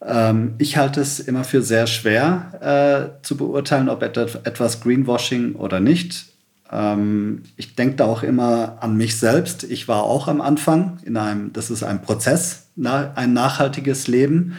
Ähm, 0.06 0.56
ich 0.58 0.76
halte 0.76 1.00
es 1.00 1.22
immer 1.22 1.46
für 1.46 1.62
sehr 1.62 1.88
schwer 1.88 3.14
äh, 3.22 3.24
zu 3.24 3.38
beurteilen, 3.38 3.88
ob 3.88 4.04
etwas 4.04 4.82
Greenwashing 4.82 5.56
oder 5.56 5.80
nicht. 5.80 6.26
Ähm, 6.70 7.44
ich 7.56 7.76
denke 7.76 7.96
da 7.96 8.06
auch 8.06 8.24
immer 8.24 8.78
an 8.82 8.98
mich 8.98 9.18
selbst. 9.18 9.64
Ich 9.64 9.88
war 9.88 10.04
auch 10.04 10.28
am 10.28 10.42
Anfang 10.42 11.00
in 11.06 11.16
einem, 11.16 11.54
das 11.54 11.72
ist 11.72 11.84
ein 11.84 12.02
Prozess, 12.02 12.68
ein 12.76 13.34
nachhaltiges 13.34 14.08
Leben. 14.08 14.58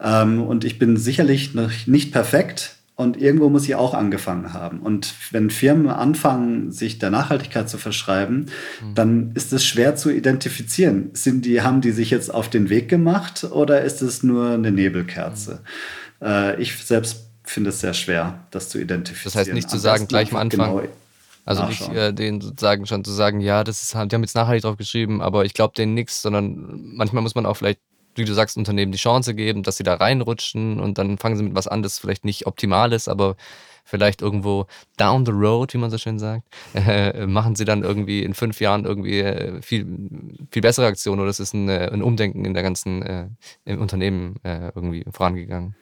Ähm, 0.00 0.42
und 0.42 0.64
ich 0.64 0.78
bin 0.78 0.96
sicherlich 0.96 1.54
noch 1.54 1.70
nicht 1.86 2.12
perfekt. 2.12 2.76
Und 3.02 3.20
irgendwo 3.20 3.48
muss 3.48 3.64
ich 3.64 3.74
auch 3.74 3.94
angefangen 3.94 4.52
haben. 4.52 4.80
Und 4.80 5.14
wenn 5.30 5.50
Firmen 5.50 5.88
anfangen, 5.88 6.72
sich 6.72 6.98
der 6.98 7.10
Nachhaltigkeit 7.10 7.68
zu 7.68 7.78
verschreiben, 7.78 8.46
mhm. 8.80 8.94
dann 8.94 9.32
ist 9.34 9.52
es 9.52 9.64
schwer 9.64 9.96
zu 9.96 10.10
identifizieren. 10.10 11.10
Sind 11.12 11.44
die, 11.44 11.62
haben 11.62 11.80
die 11.80 11.92
sich 11.92 12.10
jetzt 12.10 12.32
auf 12.32 12.48
den 12.48 12.70
Weg 12.70 12.88
gemacht 12.88 13.44
oder 13.44 13.82
ist 13.82 14.02
es 14.02 14.22
nur 14.22 14.50
eine 14.50 14.72
Nebelkerze? 14.72 15.60
Mhm. 16.20 16.26
Äh, 16.26 16.60
ich 16.60 16.76
selbst 16.76 17.26
finde 17.44 17.70
es 17.70 17.80
sehr 17.80 17.94
schwer, 17.94 18.46
das 18.50 18.68
zu 18.68 18.78
identifizieren. 18.78 19.32
Das 19.32 19.36
heißt 19.36 19.52
nicht 19.52 19.68
zu 19.68 19.78
sagen, 19.78 20.08
gleich 20.08 20.30
am 20.30 20.38
Anfang. 20.38 20.76
Genau 20.76 20.82
also 21.44 21.64
nicht 21.64 21.88
äh, 21.88 22.12
denen 22.12 22.40
sozusagen 22.40 22.86
schon 22.86 23.04
zu 23.04 23.10
sagen, 23.10 23.40
ja, 23.40 23.64
das 23.64 23.82
ist, 23.82 23.94
die 23.94 23.96
haben 23.98 24.22
jetzt 24.22 24.36
nachhaltig 24.36 24.62
drauf 24.62 24.76
geschrieben, 24.76 25.20
aber 25.20 25.44
ich 25.44 25.54
glaube 25.54 25.74
denen 25.76 25.94
nichts, 25.94 26.22
sondern 26.22 26.80
manchmal 26.94 27.22
muss 27.22 27.34
man 27.34 27.46
auch 27.46 27.56
vielleicht 27.56 27.80
wie 28.14 28.24
du 28.24 28.34
sagst, 28.34 28.56
Unternehmen 28.56 28.92
die 28.92 28.98
Chance 28.98 29.34
geben, 29.34 29.62
dass 29.62 29.76
sie 29.76 29.84
da 29.84 29.94
reinrutschen 29.94 30.80
und 30.80 30.98
dann 30.98 31.18
fangen 31.18 31.36
sie 31.36 31.44
mit 31.44 31.54
was 31.54 31.68
an, 31.68 31.82
das 31.82 31.98
vielleicht 31.98 32.24
nicht 32.24 32.46
optimal 32.46 32.92
ist, 32.92 33.08
aber 33.08 33.36
vielleicht 33.84 34.22
irgendwo 34.22 34.66
down 34.96 35.26
the 35.26 35.32
road, 35.32 35.74
wie 35.74 35.78
man 35.78 35.90
so 35.90 35.98
schön 35.98 36.18
sagt, 36.18 36.44
äh, 36.74 37.26
machen 37.26 37.56
sie 37.56 37.64
dann 37.64 37.82
irgendwie 37.82 38.22
in 38.22 38.34
fünf 38.34 38.60
Jahren 38.60 38.84
irgendwie 38.84 39.20
äh, 39.20 39.60
viel, 39.62 39.86
viel 40.50 40.62
bessere 40.62 40.86
Aktionen 40.86 41.20
oder 41.20 41.30
es 41.30 41.40
ist 41.40 41.54
ein, 41.54 41.68
äh, 41.68 41.90
ein 41.92 42.02
Umdenken 42.02 42.44
in 42.44 42.54
der 42.54 42.62
ganzen 42.62 43.02
äh, 43.02 43.26
im 43.64 43.80
Unternehmen 43.80 44.36
äh, 44.44 44.70
irgendwie 44.74 45.04
vorangegangen. 45.10 45.74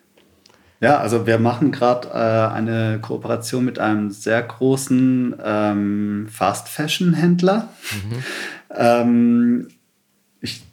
Ja, 0.80 0.98
also 0.98 1.26
wir 1.26 1.38
machen 1.38 1.72
gerade 1.72 2.08
äh, 2.08 2.54
eine 2.54 3.00
Kooperation 3.02 3.66
mit 3.66 3.78
einem 3.78 4.10
sehr 4.10 4.42
großen 4.42 5.36
ähm, 5.44 6.26
Fast-Fashion-Händler. 6.30 7.68
Mhm. 7.92 8.24
Ähm, 8.74 9.68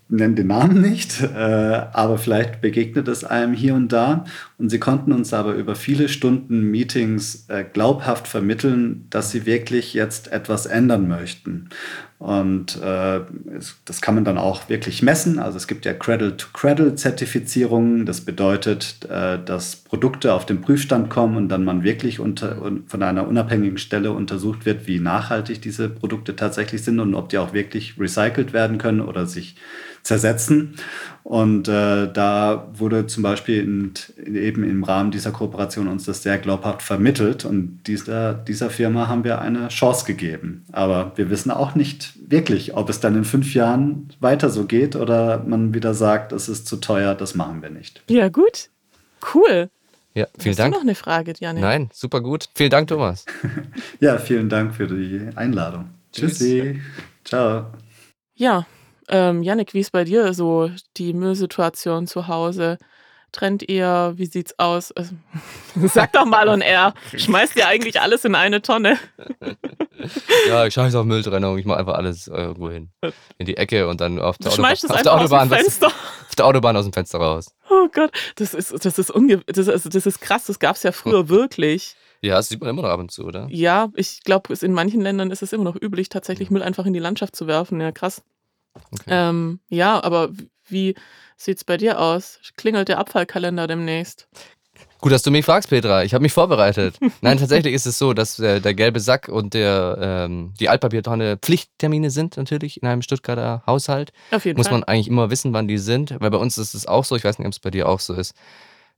nenne 0.09 0.35
den 0.35 0.47
Namen 0.47 0.81
nicht, 0.81 1.21
äh, 1.21 1.37
aber 1.37 2.17
vielleicht 2.17 2.61
begegnet 2.61 3.07
es 3.07 3.23
einem 3.23 3.53
hier 3.53 3.75
und 3.75 3.91
da. 3.91 4.25
Und 4.57 4.69
sie 4.69 4.79
konnten 4.79 5.11
uns 5.11 5.33
aber 5.33 5.53
über 5.53 5.75
viele 5.75 6.07
Stunden 6.07 6.71
Meetings 6.71 7.45
äh, 7.49 7.65
glaubhaft 7.65 8.27
vermitteln, 8.27 9.05
dass 9.09 9.31
sie 9.31 9.45
wirklich 9.45 9.93
jetzt 9.93 10.31
etwas 10.31 10.65
ändern 10.65 11.07
möchten. 11.07 11.69
Und 12.19 12.81
äh, 12.81 13.19
das 13.85 14.01
kann 14.01 14.15
man 14.15 14.25
dann 14.25 14.39
auch 14.39 14.69
wirklich 14.69 15.03
messen. 15.03 15.37
Also 15.37 15.57
es 15.57 15.67
gibt 15.67 15.85
ja 15.85 15.93
Cradle-to-Cradle-Zertifizierungen. 15.93 18.07
Das 18.07 18.21
bedeutet, 18.21 19.07
äh, 19.09 19.37
dass 19.43 19.75
Produkte 19.75 20.33
auf 20.33 20.47
den 20.47 20.61
Prüfstand 20.61 21.11
kommen 21.11 21.37
und 21.37 21.49
dann 21.49 21.63
man 21.63 21.83
wirklich 21.83 22.19
unter, 22.19 22.71
von 22.87 23.03
einer 23.03 23.27
unabhängigen 23.27 23.77
Stelle 23.77 24.13
untersucht 24.13 24.65
wird, 24.65 24.87
wie 24.87 24.99
nachhaltig 24.99 25.61
diese 25.61 25.89
Produkte 25.89 26.35
tatsächlich 26.35 26.83
sind 26.83 26.99
und 26.99 27.13
ob 27.13 27.29
die 27.29 27.37
auch 27.37 27.53
wirklich 27.53 27.99
recycelt 27.99 28.51
werden 28.51 28.79
können 28.79 29.01
oder 29.01 29.27
sich 29.27 29.55
zersetzen. 30.07 30.75
Und 31.23 31.67
äh, 31.67 32.11
da 32.11 32.69
wurde 32.73 33.05
zum 33.05 33.21
Beispiel 33.21 33.61
in, 33.61 33.93
eben 34.33 34.63
im 34.63 34.85
Rahmen 34.85 35.11
dieser 35.11 35.31
Kooperation 35.31 35.89
uns 35.89 36.05
das 36.05 36.23
sehr 36.23 36.37
glaubhaft 36.37 36.81
vermittelt. 36.81 37.43
Und 37.43 37.81
dieser, 37.85 38.33
dieser 38.33 38.69
Firma 38.69 39.09
haben 39.09 39.25
wir 39.25 39.41
eine 39.41 39.67
Chance 39.67 40.05
gegeben. 40.05 40.65
Aber 40.71 41.11
wir 41.15 41.29
wissen 41.29 41.51
auch 41.51 41.75
nicht 41.75 42.13
wirklich, 42.29 42.75
ob 42.75 42.89
es 42.89 43.01
dann 43.01 43.15
in 43.15 43.25
fünf 43.25 43.53
Jahren 43.53 44.07
weiter 44.21 44.49
so 44.49 44.63
geht 44.63 44.95
oder 44.95 45.43
man 45.45 45.73
wieder 45.73 45.93
sagt, 45.93 46.31
es 46.31 46.47
ist 46.47 46.65
zu 46.65 46.77
teuer, 46.77 47.13
das 47.13 47.35
machen 47.35 47.61
wir 47.61 47.69
nicht. 47.69 48.01
Ja, 48.07 48.29
gut. 48.29 48.69
Cool. 49.35 49.69
Ja, 50.13 50.27
vielen 50.39 50.51
Hast 50.53 50.59
Dank. 50.59 50.73
Du 50.73 50.79
noch 50.79 50.85
eine 50.85 50.95
Frage, 50.95 51.33
Janik? 51.37 51.61
Nein, 51.61 51.89
super 51.93 52.21
gut. 52.21 52.47
Vielen 52.55 52.71
Dank, 52.71 52.87
Thomas. 52.87 53.25
ja, 53.99 54.17
vielen 54.17 54.47
Dank 54.47 54.73
für 54.73 54.87
die 54.87 55.27
Einladung. 55.35 55.89
Tschüssi. 56.13 56.81
Ciao. 57.25 57.67
Ja, 58.35 58.65
ähm, 59.09 59.43
Janik, 59.43 59.73
wie 59.73 59.79
ist 59.79 59.91
bei 59.91 60.03
dir 60.03 60.33
so 60.33 60.69
die 60.97 61.13
Müllsituation 61.13 62.07
zu 62.07 62.27
Hause? 62.27 62.77
Trennt 63.31 63.67
ihr? 63.69 64.13
Wie 64.15 64.25
sieht's 64.25 64.57
aus? 64.57 64.91
Also, 64.93 65.15
sag 65.87 66.13
doch 66.13 66.25
mal 66.25 66.47
und 66.49 66.61
er 66.61 66.93
schmeißt 67.15 67.55
ja 67.55 67.67
eigentlich 67.67 67.99
alles 68.01 68.25
in 68.25 68.35
eine 68.35 68.61
Tonne. 68.61 68.97
ja, 70.47 70.65
ich 70.65 70.73
scheiße 70.73 70.97
auf 70.97 71.05
Mülltrennung. 71.05 71.57
Ich 71.57 71.65
mache 71.65 71.79
einfach 71.79 71.95
alles 71.95 72.27
irgendwo 72.27 72.69
hin. 72.69 72.89
In 73.37 73.45
die 73.45 73.57
Ecke 73.57 73.87
und 73.87 74.01
dann 74.01 74.19
auf 74.19 74.37
der, 74.37 74.51
Autobahn, 74.51 74.71
auf 74.71 75.01
der 75.01 75.13
Autobahn. 75.13 75.49
Was, 75.49 75.83
auf 75.83 76.35
der 76.37 76.45
Autobahn 76.45 76.77
aus 76.77 76.85
dem 76.85 76.93
Fenster 76.93 77.19
raus. 77.19 77.53
Oh 77.69 77.87
Gott, 77.93 78.11
das 78.35 78.53
ist, 78.53 78.85
das 78.85 78.97
ist, 78.97 79.11
unge 79.11 79.41
das 79.45 79.67
ist, 79.67 79.93
das 79.93 80.05
ist 80.05 80.21
krass. 80.21 80.45
Das 80.45 80.59
gab 80.59 80.75
es 80.75 80.83
ja 80.83 80.91
früher 80.91 81.29
wirklich. 81.29 81.95
Ja, 82.21 82.35
das 82.35 82.49
sieht 82.49 82.61
man 82.61 82.69
immer 82.69 82.81
noch 82.81 82.89
ab 82.89 82.99
und 82.99 83.11
zu, 83.11 83.25
oder? 83.25 83.47
Ja, 83.49 83.89
ich 83.95 84.21
glaube, 84.23 84.53
in 84.59 84.73
manchen 84.73 85.01
Ländern 85.01 85.31
ist 85.31 85.43
es 85.43 85.53
immer 85.53 85.65
noch 85.65 85.75
üblich, 85.79 86.09
tatsächlich 86.09 86.49
Müll 86.49 86.63
einfach 86.63 86.85
in 86.85 86.93
die 86.93 86.99
Landschaft 86.99 87.35
zu 87.35 87.45
werfen. 87.45 87.79
Ja, 87.79 87.91
krass. 87.91 88.23
Okay. 88.91 89.09
Ähm, 89.09 89.59
ja, 89.69 90.03
aber 90.03 90.29
wie 90.67 90.95
sieht 91.35 91.57
es 91.57 91.63
bei 91.63 91.77
dir 91.77 91.99
aus? 91.99 92.39
Klingelt 92.57 92.87
der 92.87 92.99
Abfallkalender 92.99 93.67
demnächst? 93.67 94.27
Gut, 94.99 95.11
dass 95.11 95.21
du 95.21 95.29
mich 95.29 95.45
fragst, 95.45 95.69
Petra. 95.69 96.03
Ich 96.03 96.13
habe 96.13 96.23
mich 96.23 96.33
vorbereitet. 96.33 96.97
Nein, 97.21 97.37
tatsächlich 97.37 97.73
ist 97.73 97.85
es 97.85 97.99
so, 97.99 98.13
dass 98.13 98.39
äh, 98.39 98.59
der 98.59 98.73
gelbe 98.73 98.99
Sack 98.99 99.29
und 99.29 99.53
der, 99.53 99.97
ähm, 100.01 100.53
die 100.59 100.69
Altpapiertonne 100.69 101.37
Pflichttermine 101.37 102.09
sind 102.09 102.35
natürlich 102.37 102.81
in 102.81 102.87
einem 102.87 103.03
Stuttgarter 103.03 103.61
Haushalt. 103.67 104.11
Auf 104.31 104.45
jeden 104.45 104.57
Muss 104.57 104.67
Fall. 104.67 104.79
man 104.79 104.83
eigentlich 104.83 105.07
immer 105.07 105.29
wissen, 105.29 105.53
wann 105.53 105.67
die 105.67 105.77
sind, 105.77 106.15
weil 106.19 106.31
bei 106.31 106.37
uns 106.37 106.57
ist 106.57 106.73
es 106.73 106.87
auch 106.87 107.05
so, 107.05 107.15
ich 107.15 107.23
weiß 107.23 107.37
nicht, 107.37 107.45
ob 107.45 107.53
es 107.53 107.59
bei 107.59 107.69
dir 107.69 107.87
auch 107.87 107.99
so 107.99 108.13
ist. 108.15 108.33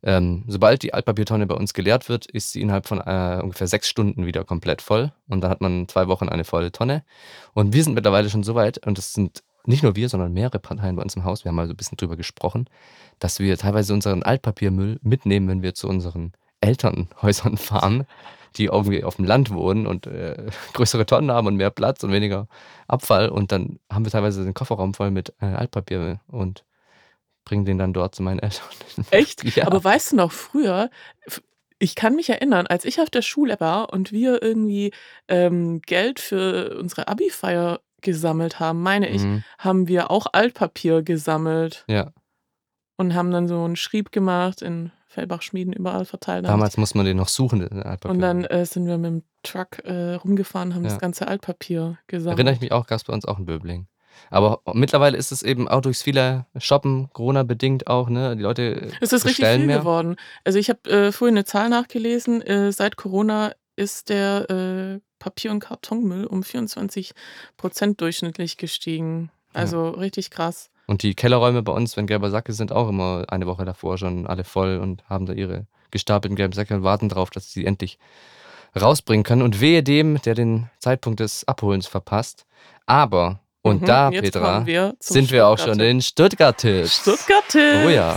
Ähm, 0.01 0.45
sobald 0.47 0.81
die 0.83 0.93
Altpapiertonne 0.93 1.45
bei 1.45 1.55
uns 1.55 1.73
geleert 1.73 2.07
wird, 2.07 2.25
ist 2.27 2.53
sie 2.53 2.61
innerhalb 2.61 2.87
von 2.87 3.01
äh, 3.01 3.41
ungefähr 3.43 3.67
sechs 3.67 3.89
Stunden 3.89 4.25
wieder 4.25 4.45
komplett 4.45 4.81
voll. 4.81 5.11
Und 5.27 5.41
dann 5.41 5.51
hat 5.51 5.59
man 5.59 5.89
zwei 5.89 6.07
Wochen 6.07 6.29
eine 6.29 6.45
volle 6.45 6.71
Tonne. 6.71 7.03
Und 7.53 7.73
wir 7.73 7.83
sind 7.83 7.95
mittlerweile 7.95 8.29
schon 8.29 8.43
so 8.43 8.55
weit, 8.55 8.85
und 8.85 8.97
das 8.97 9.11
sind 9.11 9.43
nicht 9.65 9.83
nur 9.83 9.95
wir, 9.95 10.09
sondern 10.09 10.33
mehrere 10.33 10.59
Parteien 10.59 10.95
bei 10.95 11.03
uns 11.03 11.15
im 11.15 11.23
Haus, 11.23 11.43
wir 11.43 11.49
haben 11.49 11.55
mal 11.55 11.67
so 11.67 11.73
ein 11.73 11.77
bisschen 11.77 11.97
drüber 11.97 12.17
gesprochen, 12.17 12.69
dass 13.19 13.39
wir 13.39 13.57
teilweise 13.57 13.93
unseren 13.93 14.23
Altpapiermüll 14.23 14.99
mitnehmen, 15.01 15.47
wenn 15.47 15.61
wir 15.61 15.73
zu 15.73 15.87
unseren 15.87 16.33
Elternhäusern 16.61 17.57
fahren, 17.57 18.05
die 18.55 18.65
irgendwie 18.65 19.03
auf 19.03 19.17
dem 19.17 19.25
Land 19.25 19.51
wohnen 19.51 19.85
und 19.85 20.07
äh, 20.07 20.47
größere 20.73 21.05
Tonnen 21.05 21.31
haben 21.31 21.47
und 21.47 21.55
mehr 21.55 21.69
Platz 21.69 22.03
und 22.03 22.11
weniger 22.11 22.47
Abfall. 22.87 23.29
Und 23.29 23.51
dann 23.51 23.79
haben 23.91 24.05
wir 24.05 24.11
teilweise 24.11 24.43
den 24.43 24.53
Kofferraum 24.53 24.93
voll 24.93 25.11
mit 25.11 25.33
äh, 25.41 25.45
Altpapier 25.45 26.19
und 26.27 26.65
bringen 27.45 27.65
den 27.65 27.77
dann 27.77 27.93
dort 27.93 28.15
zu 28.15 28.23
meinen 28.23 28.39
Eltern. 28.39 28.67
Echt? 29.11 29.43
Ja. 29.55 29.67
Aber 29.67 29.83
weißt 29.83 30.11
du 30.11 30.15
noch, 30.17 30.31
früher, 30.31 30.89
ich 31.79 31.95
kann 31.95 32.15
mich 32.15 32.29
erinnern, 32.29 32.67
als 32.67 32.85
ich 32.85 33.01
auf 33.01 33.09
der 33.09 33.21
Schule 33.21 33.59
war 33.59 33.93
und 33.93 34.11
wir 34.11 34.41
irgendwie 34.41 34.91
ähm, 35.27 35.81
Geld 35.81 36.19
für 36.19 36.77
unsere 36.77 37.07
Abi-Feier 37.07 37.79
gesammelt 38.01 38.59
haben, 38.59 38.81
meine 38.81 39.09
ich, 39.09 39.23
mhm. 39.23 39.43
haben 39.57 39.88
wir 39.88 40.12
auch 40.12 40.27
Altpapier 40.31 41.01
gesammelt. 41.01 41.85
Ja. 41.88 42.12
Und 42.97 43.15
haben 43.15 43.31
dann 43.31 43.47
so 43.47 43.63
einen 43.63 43.77
Schrieb 43.77 44.12
gemacht 44.12 44.62
in 44.62 44.91
Fellbach-Schmieden 45.07 45.73
überall 45.73 46.05
verteilt. 46.05 46.45
Damals 46.45 46.77
muss 46.77 46.95
man 46.95 47.05
den 47.05 47.17
noch 47.17 47.29
suchen, 47.29 47.59
den 47.59 47.81
Altpapier. 47.81 48.12
Und 48.12 48.19
dann 48.19 48.43
äh, 48.43 48.65
sind 48.65 48.85
wir 48.85 48.97
mit 48.97 49.12
dem 49.12 49.23
Truck 49.41 49.79
äh, 49.85 50.15
rumgefahren, 50.15 50.75
haben 50.75 50.83
ja. 50.83 50.89
das 50.89 50.99
ganze 50.99 51.27
Altpapier 51.27 51.97
gesammelt. 52.07 52.38
Erinnere 52.38 52.55
ich 52.55 52.62
mich 52.62 52.71
auch, 52.71 52.88
gab 52.88 52.97
es 52.97 53.05
bei 53.05 53.13
uns 53.13 53.25
auch 53.25 53.38
ein 53.38 53.45
Böbling. 53.45 53.88
Aber 54.29 54.62
mittlerweile 54.73 55.17
ist 55.17 55.31
es 55.31 55.43
eben 55.43 55.67
auch 55.67 55.81
durchs 55.81 56.01
viele 56.01 56.45
Shoppen, 56.57 57.09
Corona-bedingt 57.13 57.88
auch, 57.88 58.09
ne? 58.09 58.35
Die 58.35 58.43
Leute. 58.43 58.91
Es 59.01 59.13
ist 59.13 59.25
richtig 59.25 59.45
viel 59.45 59.65
mehr. 59.65 59.79
geworden. 59.79 60.17
Also 60.43 60.59
ich 60.59 60.69
habe 60.69 60.89
äh, 60.89 61.12
vorhin 61.12 61.38
eine 61.38 61.45
Zahl 61.45 61.69
nachgelesen. 61.69 62.41
Äh, 62.41 62.71
seit 62.71 62.97
Corona 62.97 63.53
ist 63.79 64.09
der 64.09 64.49
äh, 64.49 64.99
Papier- 65.19 65.51
und 65.51 65.61
Kartonmüll 65.61 66.25
um 66.25 66.43
24 66.43 67.13
Prozent 67.57 68.01
durchschnittlich 68.01 68.57
gestiegen. 68.57 69.31
Also 69.53 69.85
ja. 69.85 69.91
richtig 69.91 70.29
krass. 70.29 70.69
Und 70.85 71.03
die 71.03 71.15
Kellerräume 71.15 71.61
bei 71.61 71.71
uns, 71.71 71.97
wenn 71.97 72.07
gelber 72.07 72.29
Sacke 72.29 72.53
sind, 72.53 72.71
auch 72.71 72.89
immer 72.89 73.25
eine 73.29 73.47
Woche 73.47 73.65
davor 73.65 73.97
schon 73.97 74.27
alle 74.27 74.43
voll 74.43 74.77
und 74.77 75.07
haben 75.09 75.25
da 75.25 75.33
ihre 75.33 75.65
gestapelten 75.91 76.35
gelben 76.35 76.53
Säcke 76.53 76.75
und 76.75 76.83
warten 76.83 77.09
darauf, 77.09 77.29
dass 77.29 77.51
sie 77.51 77.65
endlich 77.65 77.97
rausbringen 78.79 79.23
können. 79.23 79.41
Und 79.41 79.61
wehe 79.61 79.83
dem, 79.83 80.21
der 80.21 80.35
den 80.35 80.69
Zeitpunkt 80.79 81.19
des 81.19 81.47
Abholens 81.47 81.87
verpasst. 81.87 82.45
Aber, 82.85 83.39
und 83.61 83.81
mhm, 83.81 83.85
da, 83.85 84.09
Petra, 84.09 84.65
wir 84.65 84.95
sind 84.99 85.31
wir 85.31 85.47
auch 85.47 85.57
schon 85.57 85.79
in 85.79 86.01
Stuttgart-Tipps. 86.01 87.01
Stuttgart-Tipps. 87.01 87.85
Oh 87.85 87.89
ja. 87.89 88.15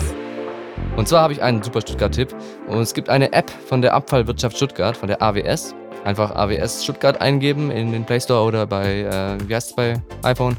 Und 0.97 1.09
zwar 1.09 1.23
habe 1.23 1.33
ich 1.33 1.43
einen 1.43 1.63
super 1.63 1.81
Stuttgart-Tipp. 1.81 2.35
Und 2.69 2.79
es 2.79 2.95
gibt 2.95 3.09
eine 3.09 3.33
App 3.33 3.51
von 3.51 3.83
der 3.83 3.95
Abfallwirtschaft 3.95 4.57
Stuttgart, 4.57 4.97
von 4.97 5.09
der 5.09 5.23
AWS. 5.23 5.75
Einfach 6.05 6.35
AWS 6.35 6.85
Stuttgart 6.85 7.21
eingeben 7.21 7.71
in 7.71 7.93
den 7.93 8.05
Play 8.05 8.21
Store 8.21 8.43
oder 8.43 8.67
bei, 8.67 9.03
äh, 9.03 9.49
wie 9.49 9.55
heißt 9.55 9.71
es 9.71 9.77
bei 9.77 10.03
iPhone? 10.23 10.57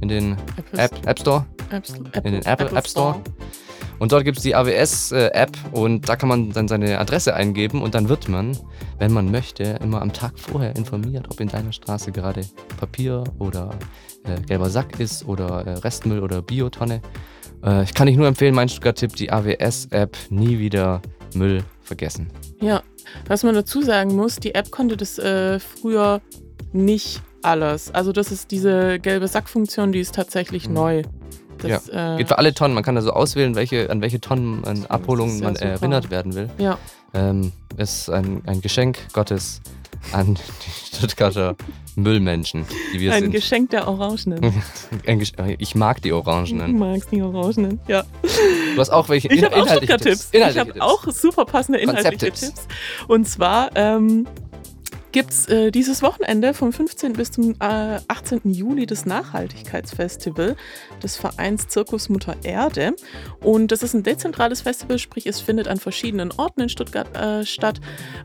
In 0.00 0.08
den 0.08 0.36
App, 0.76 0.92
App 1.06 1.18
Store? 1.18 1.44
App, 1.70 1.86
in 2.24 2.32
den 2.32 2.46
Apple, 2.46 2.66
Apple 2.66 2.78
App 2.78 2.86
Store. 2.86 3.20
Und 3.98 4.12
dort 4.12 4.24
gibt 4.24 4.36
es 4.36 4.44
die 4.44 4.54
AWS-App 4.54 5.56
äh, 5.72 5.76
und 5.76 6.08
da 6.08 6.16
kann 6.16 6.28
man 6.28 6.52
dann 6.52 6.68
seine 6.68 6.98
Adresse 6.98 7.34
eingeben 7.34 7.82
und 7.82 7.94
dann 7.94 8.08
wird 8.08 8.28
man, 8.28 8.56
wenn 8.98 9.12
man 9.12 9.30
möchte, 9.30 9.64
immer 9.82 10.00
am 10.02 10.12
Tag 10.12 10.38
vorher 10.38 10.76
informiert, 10.76 11.26
ob 11.30 11.40
in 11.40 11.48
deiner 11.48 11.72
Straße 11.72 12.12
gerade 12.12 12.42
Papier 12.78 13.24
oder 13.38 13.70
äh, 14.24 14.40
gelber 14.42 14.70
Sack 14.70 15.00
ist 15.00 15.26
oder 15.26 15.66
äh, 15.66 15.70
Restmüll 15.78 16.20
oder 16.20 16.42
Biotonne. 16.42 17.00
Äh, 17.64 17.82
ich 17.84 17.94
kann 17.94 18.06
dich 18.06 18.16
nur 18.16 18.26
empfehlen, 18.26 18.54
mein 18.54 18.68
Stuttgart-Tipp, 18.68 19.16
die 19.16 19.30
AWS-App, 19.32 20.16
nie 20.30 20.58
wieder 20.58 21.02
Müll 21.34 21.62
vergessen. 21.82 22.28
Ja, 22.60 22.82
was 23.26 23.42
man 23.42 23.54
dazu 23.54 23.82
sagen 23.82 24.14
muss, 24.14 24.36
die 24.36 24.54
App 24.54 24.70
konnte 24.70 24.96
das 24.96 25.18
äh, 25.18 25.58
früher 25.60 26.20
nicht 26.72 27.22
alles. 27.42 27.90
Also 27.94 28.12
das 28.12 28.30
ist 28.32 28.50
diese 28.50 28.98
gelbe 28.98 29.28
Sackfunktion, 29.28 29.92
die 29.92 30.00
ist 30.00 30.14
tatsächlich 30.14 30.68
Mhm. 30.68 30.74
neu. 30.74 31.02
Das, 31.58 31.86
ja. 31.88 32.14
äh, 32.14 32.18
Geht 32.18 32.28
für 32.28 32.38
alle 32.38 32.54
Tonnen. 32.54 32.74
Man 32.74 32.84
kann 32.84 32.94
da 32.94 33.02
so 33.02 33.10
auswählen, 33.12 33.54
welche, 33.56 33.90
an 33.90 34.00
welche 34.00 34.20
Tonnen 34.20 34.64
an 34.64 34.86
Abholungen 34.86 35.38
ja 35.38 35.44
man 35.44 35.54
super. 35.56 35.68
erinnert 35.70 36.10
werden 36.10 36.34
will. 36.34 36.48
ja. 36.58 36.78
Ähm, 37.14 37.52
ist 37.78 38.10
ein, 38.10 38.42
ein 38.46 38.60
Geschenk 38.60 38.98
Gottes 39.14 39.62
an 40.12 40.34
die 40.34 40.40
Stuttgarter 40.98 41.56
Müllmenschen, 41.96 42.64
die 42.92 43.00
wir 43.00 43.12
Ein 43.12 43.24
sind. 43.24 43.32
Geschenk 43.32 43.70
der 43.70 43.88
Orangenen. 43.88 44.40
Ein 45.06 45.26
ich 45.58 45.74
mag 45.74 46.02
die 46.02 46.10
Du 46.10 46.16
Orangenen. 46.16 46.78
magst 46.78 47.10
die 47.10 47.22
Orangenen, 47.22 47.80
ja. 47.88 48.04
Du 48.22 48.80
hast 48.80 48.90
auch 48.90 49.08
welche 49.08 49.28
Ich 49.32 49.42
habe 49.42 49.56
auch 49.56 49.62
inhaltliche 49.64 49.92
Stuttgart-Tipps. 49.94 50.28
Ich 50.30 50.34
Inhaltliche 50.34 50.60
habe 50.60 50.72
Tipps. 50.72 50.84
auch 50.84 51.04
super 51.12 51.44
passende 51.44 51.78
inhaltliche. 51.80 52.16
Tipps. 52.18 52.52
Und 53.08 53.28
zwar 53.28 53.70
ähm, 53.76 54.26
gibt 55.10 55.30
es 55.32 55.48
äh, 55.48 55.70
dieses 55.70 56.02
Wochenende 56.02 56.52
vom 56.54 56.72
15. 56.72 57.14
bis 57.14 57.32
zum 57.32 57.52
äh, 57.60 57.98
18. 58.08 58.42
Juli 58.44 58.86
das 58.86 59.06
Nachhaltigkeitsfestival 59.06 60.54
des 61.02 61.16
Vereins 61.16 61.66
Zirkus 61.68 62.08
Mutter 62.08 62.36
Erde. 62.44 62.94
Und 63.40 63.72
das 63.72 63.82
ist 63.82 63.94
ein 63.94 64.02
dezentrales 64.02 64.60
Festival, 64.60 64.98
sprich 64.98 65.26
es 65.26 65.40
findet 65.40 65.66
an 65.66 65.78
verschiedenen 65.78 66.30
Orten 66.32 66.60
in 66.62 66.68
Stuttgart 66.68 67.16
äh, 67.16 67.44
statt. 67.46 67.80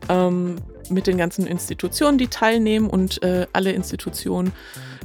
Ähm, 0.08 0.56
mit 0.90 1.06
den 1.06 1.18
ganzen 1.18 1.46
Institutionen, 1.46 2.16
die 2.18 2.28
teilnehmen 2.28 2.88
und 2.88 3.22
äh, 3.22 3.46
alle 3.52 3.72
Institutionen, 3.72 4.52